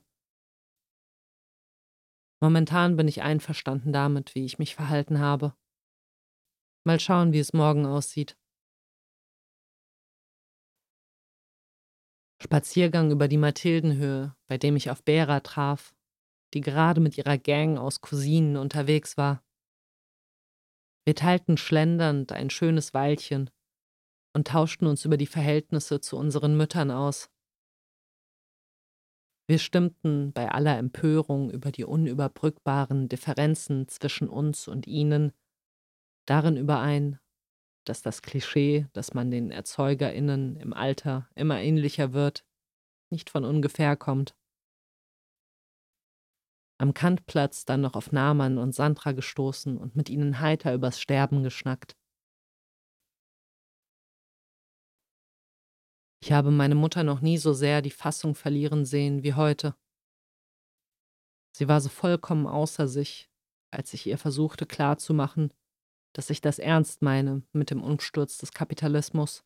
Momentan 2.41 2.95
bin 2.95 3.07
ich 3.07 3.23
einverstanden 3.23 3.93
damit, 3.93 4.35
wie 4.35 4.45
ich 4.45 4.59
mich 4.59 4.75
verhalten 4.75 5.19
habe. 5.19 5.55
Mal 6.83 6.99
schauen, 6.99 7.33
wie 7.33 7.39
es 7.39 7.53
morgen 7.53 7.85
aussieht. 7.85 8.37
Spaziergang 12.39 13.09
über 13.09 13.27
die 13.27 13.37
Mathildenhöhe, 13.37 14.35
bei 14.45 14.59
dem 14.59 14.75
ich 14.75 14.91
auf 14.91 15.03
Bera 15.03 15.39
traf, 15.39 15.94
die 16.53 16.61
gerade 16.61 17.01
mit 17.01 17.17
ihrer 17.17 17.37
Gang 17.37 17.77
aus 17.77 18.01
Cousinen 18.01 18.57
unterwegs 18.57 19.17
war. 19.17 19.43
Wir 21.05 21.15
teilten 21.15 21.57
schlendernd 21.57 22.31
ein 22.31 22.49
schönes 22.49 22.93
Weilchen 22.93 23.49
und 24.33 24.47
tauschten 24.47 24.87
uns 24.87 25.05
über 25.05 25.17
die 25.17 25.27
Verhältnisse 25.27 26.01
zu 26.01 26.17
unseren 26.17 26.57
Müttern 26.57 26.91
aus. 26.91 27.29
Wir 29.47 29.59
stimmten 29.59 30.33
bei 30.33 30.49
aller 30.49 30.77
Empörung 30.77 31.51
über 31.51 31.71
die 31.71 31.85
unüberbrückbaren 31.85 33.07
Differenzen 33.07 33.87
zwischen 33.87 34.27
uns 34.27 34.67
und 34.67 34.87
ihnen 34.87 35.31
darin 36.25 36.57
überein, 36.57 37.19
dass 37.85 38.01
das 38.01 38.23
Klischee, 38.23 38.87
dass 38.93 39.13
man 39.13 39.29
den 39.29 39.51
Erzeugerinnen 39.51 40.55
im 40.57 40.73
Alter 40.73 41.29
immer 41.35 41.61
ähnlicher 41.61 42.13
wird, 42.13 42.43
nicht 43.11 43.29
von 43.29 43.45
ungefähr 43.45 43.95
kommt. 43.95 44.35
Am 46.77 46.93
Kantplatz 46.93 47.63
dann 47.65 47.81
noch 47.81 47.95
auf 47.95 48.11
Naman 48.11 48.57
und 48.57 48.73
Sandra 48.73 49.13
gestoßen 49.13 49.77
und 49.77 49.95
mit 49.95 50.09
ihnen 50.09 50.39
heiter 50.41 50.73
übers 50.73 50.99
Sterben 50.99 51.41
geschnackt. 51.41 51.95
Ich 56.21 56.31
habe 56.31 56.51
meine 56.51 56.75
Mutter 56.75 57.03
noch 57.03 57.21
nie 57.21 57.37
so 57.37 57.53
sehr 57.53 57.81
die 57.81 57.91
Fassung 57.91 58.35
verlieren 58.35 58.83
sehen 58.83 59.23
wie 59.23 59.35
heute. 59.35 59.75
Sie 61.55 61.67
war 61.67 61.79
so 61.79 61.87
vollkommen 61.87 62.47
außer 62.47 62.87
sich, 62.87 63.29
als 63.71 63.93
ich 63.93 64.07
ihr 64.07 64.17
versuchte 64.17 64.65
klarzumachen, 64.65 65.53
dass 66.13 66.29
ich 66.29 66.41
das 66.41 66.59
ernst 66.59 67.01
meine 67.01 67.43
mit 67.53 67.69
dem 67.69 67.83
Umsturz 67.83 68.37
des 68.37 68.51
Kapitalismus. 68.51 69.45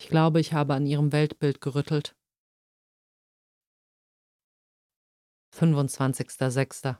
Ich 0.00 0.08
glaube, 0.08 0.40
ich 0.40 0.54
habe 0.54 0.74
an 0.74 0.86
ihrem 0.86 1.12
Weltbild 1.12 1.60
gerüttelt. 1.60 2.16
25.06. 5.54 6.96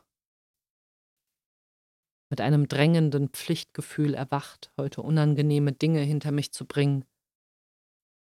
Mit 2.30 2.40
einem 2.40 2.68
drängenden 2.68 3.28
Pflichtgefühl 3.30 4.14
erwacht, 4.14 4.72
heute 4.76 5.02
unangenehme 5.02 5.72
Dinge 5.72 6.00
hinter 6.00 6.32
mich 6.32 6.52
zu 6.52 6.66
bringen, 6.66 7.04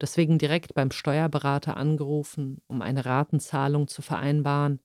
deswegen 0.00 0.38
direkt 0.38 0.74
beim 0.74 0.90
Steuerberater 0.90 1.76
angerufen, 1.76 2.62
um 2.68 2.82
eine 2.82 3.04
Ratenzahlung 3.04 3.88
zu 3.88 4.02
vereinbaren 4.02 4.80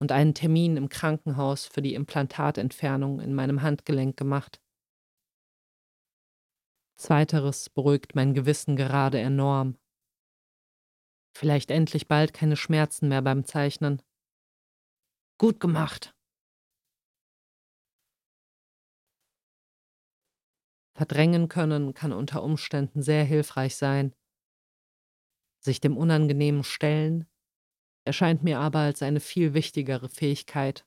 und 0.00 0.12
einen 0.12 0.34
Termin 0.34 0.76
im 0.76 0.88
Krankenhaus 0.88 1.66
für 1.66 1.82
die 1.82 1.94
Implantatentfernung 1.94 3.20
in 3.20 3.34
meinem 3.34 3.62
Handgelenk 3.62 4.16
gemacht. 4.16 4.60
Zweiteres 6.98 7.68
beruhigt 7.70 8.14
mein 8.14 8.34
Gewissen 8.34 8.74
gerade 8.74 9.20
enorm. 9.20 9.76
Vielleicht 11.36 11.70
endlich 11.70 12.08
bald 12.08 12.32
keine 12.32 12.56
Schmerzen 12.56 13.08
mehr 13.08 13.22
beim 13.22 13.44
Zeichnen. 13.44 14.02
Gut 15.38 15.60
gemacht. 15.60 16.14
Verdrängen 20.96 21.48
können 21.48 21.92
kann 21.92 22.12
unter 22.12 22.42
Umständen 22.42 23.02
sehr 23.02 23.22
hilfreich 23.22 23.76
sein. 23.76 24.14
Sich 25.62 25.80
dem 25.80 25.96
Unangenehmen 25.98 26.64
stellen 26.64 27.26
erscheint 28.06 28.42
mir 28.42 28.60
aber 28.60 28.78
als 28.78 29.02
eine 29.02 29.20
viel 29.20 29.52
wichtigere 29.52 30.08
Fähigkeit, 30.08 30.86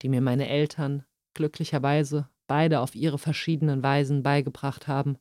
die 0.00 0.08
mir 0.08 0.22
meine 0.22 0.48
Eltern 0.48 1.04
glücklicherweise 1.34 2.30
beide 2.46 2.80
auf 2.80 2.94
ihre 2.94 3.18
verschiedenen 3.18 3.82
Weisen 3.82 4.22
beigebracht 4.22 4.88
haben. 4.88 5.18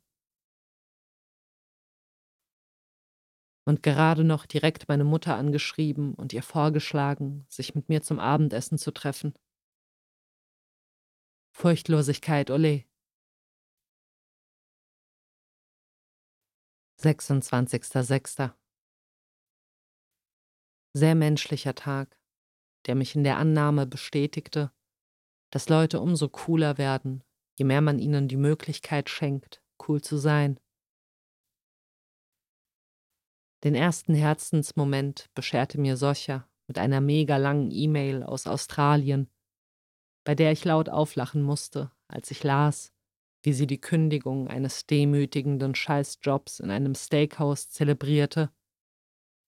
Und 3.70 3.84
gerade 3.84 4.24
noch 4.24 4.47
direkt 4.47 4.88
meine 4.88 5.03
Mutter 5.03 5.36
angeschrieben 5.36 6.15
und 6.15 6.34
ihr 6.34 6.41
vorgeschlagen, 6.41 7.45
sich 7.49 7.76
mit 7.76 7.88
mir 7.88 8.01
zum 8.01 8.20
Abendessen 8.20 8.80
zu 8.80 8.89
treffen. 8.89 9.36
Furchtlosigkeit, 11.51 12.49
ole. 12.49 12.86
26.06. 16.99 18.55
Sehr 20.93 21.13
menschlicher 21.13 21.76
Tag, 21.76 22.20
der 22.88 22.95
mich 22.95 23.15
in 23.15 23.24
der 23.24 23.38
Annahme 23.38 23.86
bestätigte, 23.86 24.72
dass 25.51 25.70
Leute 25.70 25.99
umso 25.99 26.28
cooler 26.28 26.80
werden, 26.80 27.24
je 27.53 27.65
mehr 27.65 27.82
man 27.82 27.99
ihnen 27.99 28.28
die 28.28 28.36
Möglichkeit 28.36 29.11
schenkt, 29.11 29.61
cool 29.88 30.01
zu 30.01 30.17
sein. 30.17 30.59
Den 33.64 33.76
ersten 33.76 34.14
Herzensmoment 34.14 35.30
bescherte 35.36 35.80
mir 35.80 35.97
Socha 35.97 36.47
mit 36.68 36.78
einer 36.78 37.01
mega 37.01 37.36
langen 37.38 37.72
E-Mail 37.72 38.24
aus 38.24 38.47
Australien, 38.47 39.30
bei 40.24 40.34
der 40.34 40.51
ich 40.51 40.64
laut 40.64 40.88
auflachen 40.88 41.41
musste, 41.41 41.91
als 42.07 42.32
ich 42.32 42.43
las, 42.43 42.93
wie 43.43 43.53
sie 43.53 43.68
die 43.68 43.82
Kündigung 43.82 44.47
eines 44.47 44.86
demütigenden 44.86 45.76
Scheißjobs 45.76 46.60
in 46.62 46.72
einem 46.72 46.95
Steakhouse 46.95 47.70
zelebrierte, 47.70 48.49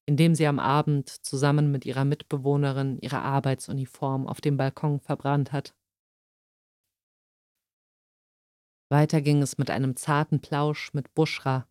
indem 0.05 0.36
sie 0.36 0.47
am 0.47 0.59
Abend 0.59 1.07
zusammen 1.07 1.72
mit 1.72 1.86
ihrer 1.86 2.03
Mitbewohnerin 2.03 2.97
ihre 2.99 3.20
Arbeitsuniform 3.20 4.28
auf 4.28 4.41
dem 4.41 4.57
Balkon 4.57 4.99
verbrannt 4.99 5.51
hat. 5.51 5.74
Weiter 8.89 9.22
ging 9.22 9.41
es 9.41 9.57
mit 9.57 9.70
einem 9.70 9.95
zarten 9.95 10.41
Plausch 10.41 10.93
mit 10.93 11.14
Bushra, 11.14 11.66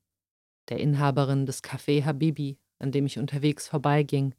der 0.70 0.78
Inhaberin 0.78 1.46
des 1.46 1.62
Café 1.62 2.04
Habibi, 2.04 2.58
an 2.78 2.92
dem 2.92 3.04
ich 3.04 3.18
unterwegs 3.18 3.68
vorbeiging, 3.68 4.34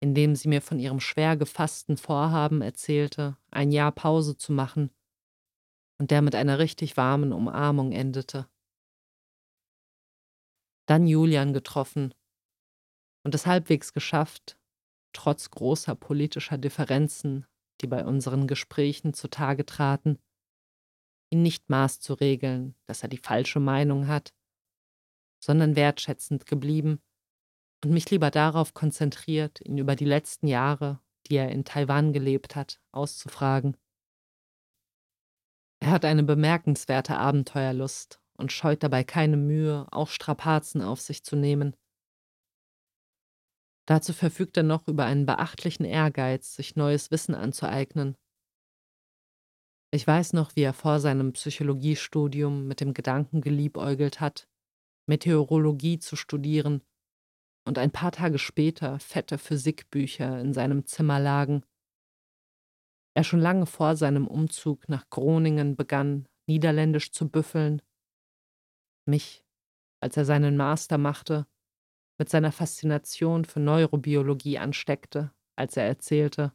indem 0.00 0.36
sie 0.36 0.48
mir 0.48 0.60
von 0.60 0.78
ihrem 0.78 1.00
schwer 1.00 1.36
gefassten 1.36 1.96
Vorhaben 1.96 2.60
erzählte, 2.60 3.36
ein 3.50 3.72
Jahr 3.72 3.90
Pause 3.90 4.36
zu 4.36 4.52
machen 4.52 4.90
und 5.98 6.10
der 6.10 6.22
mit 6.22 6.34
einer 6.34 6.58
richtig 6.58 6.96
warmen 6.96 7.32
Umarmung 7.32 7.92
endete. 7.92 8.48
Dann 10.86 11.06
Julian 11.06 11.54
getroffen 11.54 12.14
und 13.24 13.34
es 13.34 13.46
halbwegs 13.46 13.94
geschafft, 13.94 14.58
trotz 15.14 15.50
großer 15.50 15.94
politischer 15.94 16.58
Differenzen, 16.58 17.46
die 17.80 17.86
bei 17.86 18.04
unseren 18.04 18.46
Gesprächen 18.46 19.14
zutage 19.14 19.64
traten, 19.64 20.18
ihn 21.30 21.42
nicht 21.42 21.70
maß 21.70 22.00
zu 22.00 22.12
regeln, 22.14 22.74
dass 22.86 23.02
er 23.02 23.08
die 23.08 23.16
falsche 23.16 23.60
Meinung 23.60 24.06
hat, 24.06 24.34
sondern 25.44 25.76
wertschätzend 25.76 26.46
geblieben 26.46 27.02
und 27.84 27.92
mich 27.92 28.10
lieber 28.10 28.30
darauf 28.30 28.72
konzentriert, 28.72 29.60
ihn 29.60 29.76
über 29.76 29.94
die 29.94 30.06
letzten 30.06 30.46
Jahre, 30.46 31.00
die 31.26 31.36
er 31.36 31.50
in 31.50 31.66
Taiwan 31.66 32.14
gelebt 32.14 32.56
hat, 32.56 32.80
auszufragen. 32.92 33.76
Er 35.80 35.90
hat 35.90 36.06
eine 36.06 36.22
bemerkenswerte 36.22 37.18
Abenteuerlust 37.18 38.22
und 38.38 38.52
scheut 38.52 38.82
dabei 38.82 39.04
keine 39.04 39.36
Mühe, 39.36 39.86
auch 39.90 40.08
Strapazen 40.08 40.80
auf 40.80 41.00
sich 41.00 41.24
zu 41.24 41.36
nehmen. 41.36 41.76
Dazu 43.86 44.14
verfügt 44.14 44.56
er 44.56 44.62
noch 44.62 44.88
über 44.88 45.04
einen 45.04 45.26
beachtlichen 45.26 45.84
Ehrgeiz, 45.84 46.54
sich 46.54 46.74
neues 46.74 47.10
Wissen 47.10 47.34
anzueignen. 47.34 48.16
Ich 49.90 50.06
weiß 50.06 50.32
noch, 50.32 50.56
wie 50.56 50.62
er 50.62 50.72
vor 50.72 51.00
seinem 51.00 51.34
Psychologiestudium 51.34 52.66
mit 52.66 52.80
dem 52.80 52.94
Gedanken 52.94 53.42
geliebäugelt 53.42 54.20
hat, 54.20 54.48
Meteorologie 55.06 55.98
zu 55.98 56.16
studieren, 56.16 56.82
und 57.66 57.78
ein 57.78 57.90
paar 57.90 58.12
Tage 58.12 58.38
später 58.38 58.98
fette 58.98 59.38
Physikbücher 59.38 60.38
in 60.38 60.52
seinem 60.52 60.84
Zimmer 60.86 61.18
lagen, 61.18 61.64
er 63.16 63.24
schon 63.24 63.40
lange 63.40 63.66
vor 63.66 63.96
seinem 63.96 64.26
Umzug 64.26 64.88
nach 64.88 65.08
Groningen 65.08 65.76
begann, 65.76 66.26
Niederländisch 66.46 67.12
zu 67.12 67.28
büffeln, 67.28 67.80
mich, 69.06 69.46
als 70.00 70.16
er 70.16 70.24
seinen 70.24 70.56
Master 70.56 70.98
machte, 70.98 71.46
mit 72.18 72.28
seiner 72.28 72.52
Faszination 72.52 73.44
für 73.44 73.60
Neurobiologie 73.60 74.58
ansteckte, 74.58 75.32
als 75.56 75.76
er 75.76 75.84
erzählte. 75.84 76.52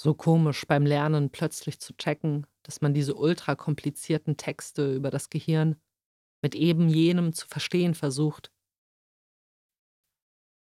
So 0.00 0.14
komisch 0.14 0.66
beim 0.66 0.84
Lernen 0.84 1.30
plötzlich 1.30 1.80
zu 1.80 1.96
checken, 1.96 2.46
dass 2.62 2.80
man 2.80 2.94
diese 2.94 3.14
ultrakomplizierten 3.14 4.36
Texte 4.36 4.94
über 4.94 5.10
das 5.10 5.30
Gehirn 5.30 5.76
mit 6.42 6.54
eben 6.54 6.88
jenem 6.88 7.32
zu 7.32 7.46
verstehen 7.46 7.94
versucht. 7.94 8.52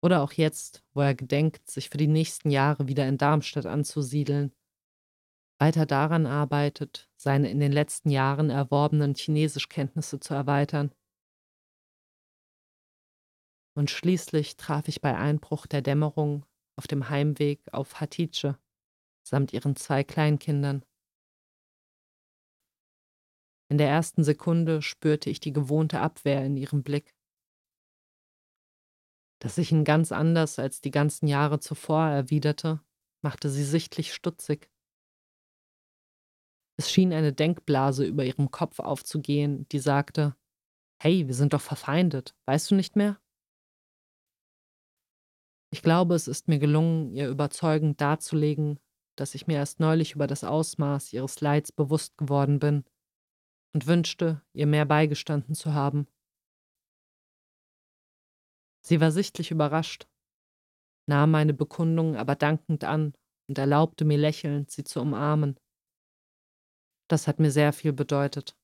Oder 0.03 0.22
auch 0.22 0.34
jetzt, 0.34 0.84
wo 0.93 1.01
er 1.01 1.16
gedenkt, 1.16 1.70
sich 1.70 1.89
für 1.89 1.97
die 1.97 2.07
nächsten 2.07 2.49
Jahre 2.49 2.88
wieder 2.88 3.07
in 3.07 3.18
Darmstadt 3.18 3.66
anzusiedeln, 3.66 4.53
weiter 5.59 5.86
daran 5.86 6.26
arbeitet, 6.26 7.09
seine 7.16 7.49
in 7.49 7.59
den 7.59 7.72
letzten 7.72 8.09
Jahren 8.09 8.49
erworbenen 8.49 9.16
Chinesischkenntnisse 9.16 10.20
zu 10.20 10.34
erweitern. 10.34 10.93
Und 13.76 13.89
schließlich 13.89 14.57
traf 14.57 14.88
ich 14.88 15.01
bei 15.01 15.18
Einbruch 15.18 15.66
der 15.66 15.82
Dämmerung 15.82 16.45
auf 16.76 16.88
dem 16.88 17.09
Heimweg 17.09 17.61
auf 17.72 18.01
Hatice 18.01 18.55
samt 19.26 19.53
ihren 19.53 19.76
zwei 19.76 20.03
Kleinkindern. 20.03 20.84
In 23.74 23.80
der 23.80 23.89
ersten 23.89 24.24
Sekunde 24.24 24.84
spürte 24.84 25.32
ich 25.32 25.39
die 25.39 25.51
gewohnte 25.51 25.99
Abwehr 25.99 26.45
in 26.45 26.57
ihrem 26.57 26.84
Blick 26.84 27.15
dass 29.39 29.57
ich 29.57 29.71
ihn 29.71 29.84
ganz 29.84 30.11
anders 30.11 30.59
als 30.59 30.80
die 30.80 30.91
ganzen 30.91 31.26
Jahre 31.26 31.59
zuvor 31.59 32.05
erwiderte, 32.07 32.82
machte 33.24 33.49
sie 33.49 33.63
sichtlich 33.65 34.13
stutzig. 34.13 34.69
Es 36.78 36.91
schien 36.91 37.11
eine 37.11 37.34
Denkblase 37.34 38.05
über 38.05 38.24
ihrem 38.24 38.51
Kopf 38.51 38.80
aufzugehen, 38.80 39.67
die 39.69 39.80
sagte, 39.80 40.36
Hey, 41.01 41.26
wir 41.28 41.34
sind 41.34 41.53
doch 41.53 41.61
verfeindet, 41.61 42.36
weißt 42.45 42.69
du 42.69 42.76
nicht 42.76 42.95
mehr? 42.95 43.19
Ich 45.71 45.82
glaube, 45.82 46.13
es 46.13 46.28
ist 46.28 46.47
mir 46.47 46.59
gelungen, 46.59 47.11
ihr 47.11 47.28
überzeugend 47.28 47.99
darzulegen, 47.99 48.80
dass 49.17 49.34
ich 49.34 49.47
mir 49.47 49.55
erst 49.57 49.80
neulich 49.80 50.13
über 50.13 50.28
das 50.28 50.43
Ausmaß 50.43 51.11
ihres 51.11 51.41
Leids 51.41 51.71
bewusst 51.71 52.17
geworden 52.19 52.59
bin 52.59 52.86
und 53.74 53.88
wünschte, 53.88 54.41
ihr 54.53 54.67
mehr 54.67 54.86
beigestanden 54.86 55.55
zu 55.55 55.74
haben. 55.74 56.07
Sie 58.86 58.99
war 58.99 59.11
sichtlich 59.11 59.51
überrascht, 59.51 60.07
nahm 61.07 61.32
meine 61.32 61.53
Bekundung 61.53 62.15
aber 62.15 62.36
dankend 62.36 62.84
an 62.84 63.13
und 63.47 63.57
erlaubte 63.57 64.05
mir 64.05 64.17
lächelnd, 64.17 64.71
sie 64.71 64.84
zu 64.84 65.01
umarmen. 65.01 65.57
Das 67.09 67.28
hat 67.28 67.39
mir 67.39 67.51
sehr 67.51 67.74
viel 67.74 67.93
bedeutet. 67.93 68.57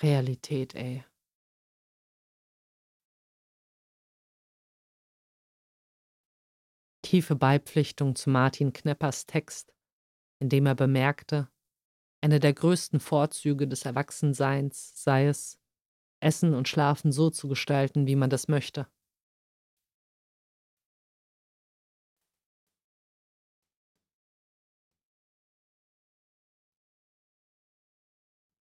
Realität, 0.00 0.74
ey. 0.74 1.04
Tiefe 7.02 7.36
Beipflichtung 7.36 8.16
zu 8.16 8.30
Martin 8.30 8.72
Kneppers 8.72 9.26
Text, 9.26 9.72
in 10.40 10.48
dem 10.48 10.66
er 10.66 10.74
bemerkte, 10.74 11.48
eine 12.20 12.40
der 12.40 12.54
größten 12.54 13.00
Vorzüge 13.00 13.68
des 13.68 13.84
Erwachsenseins 13.84 14.92
sei 14.94 15.26
es, 15.26 15.58
Essen 16.20 16.54
und 16.54 16.68
Schlafen 16.68 17.12
so 17.12 17.30
zu 17.30 17.48
gestalten, 17.48 18.06
wie 18.06 18.16
man 18.16 18.30
das 18.30 18.48
möchte. 18.48 18.86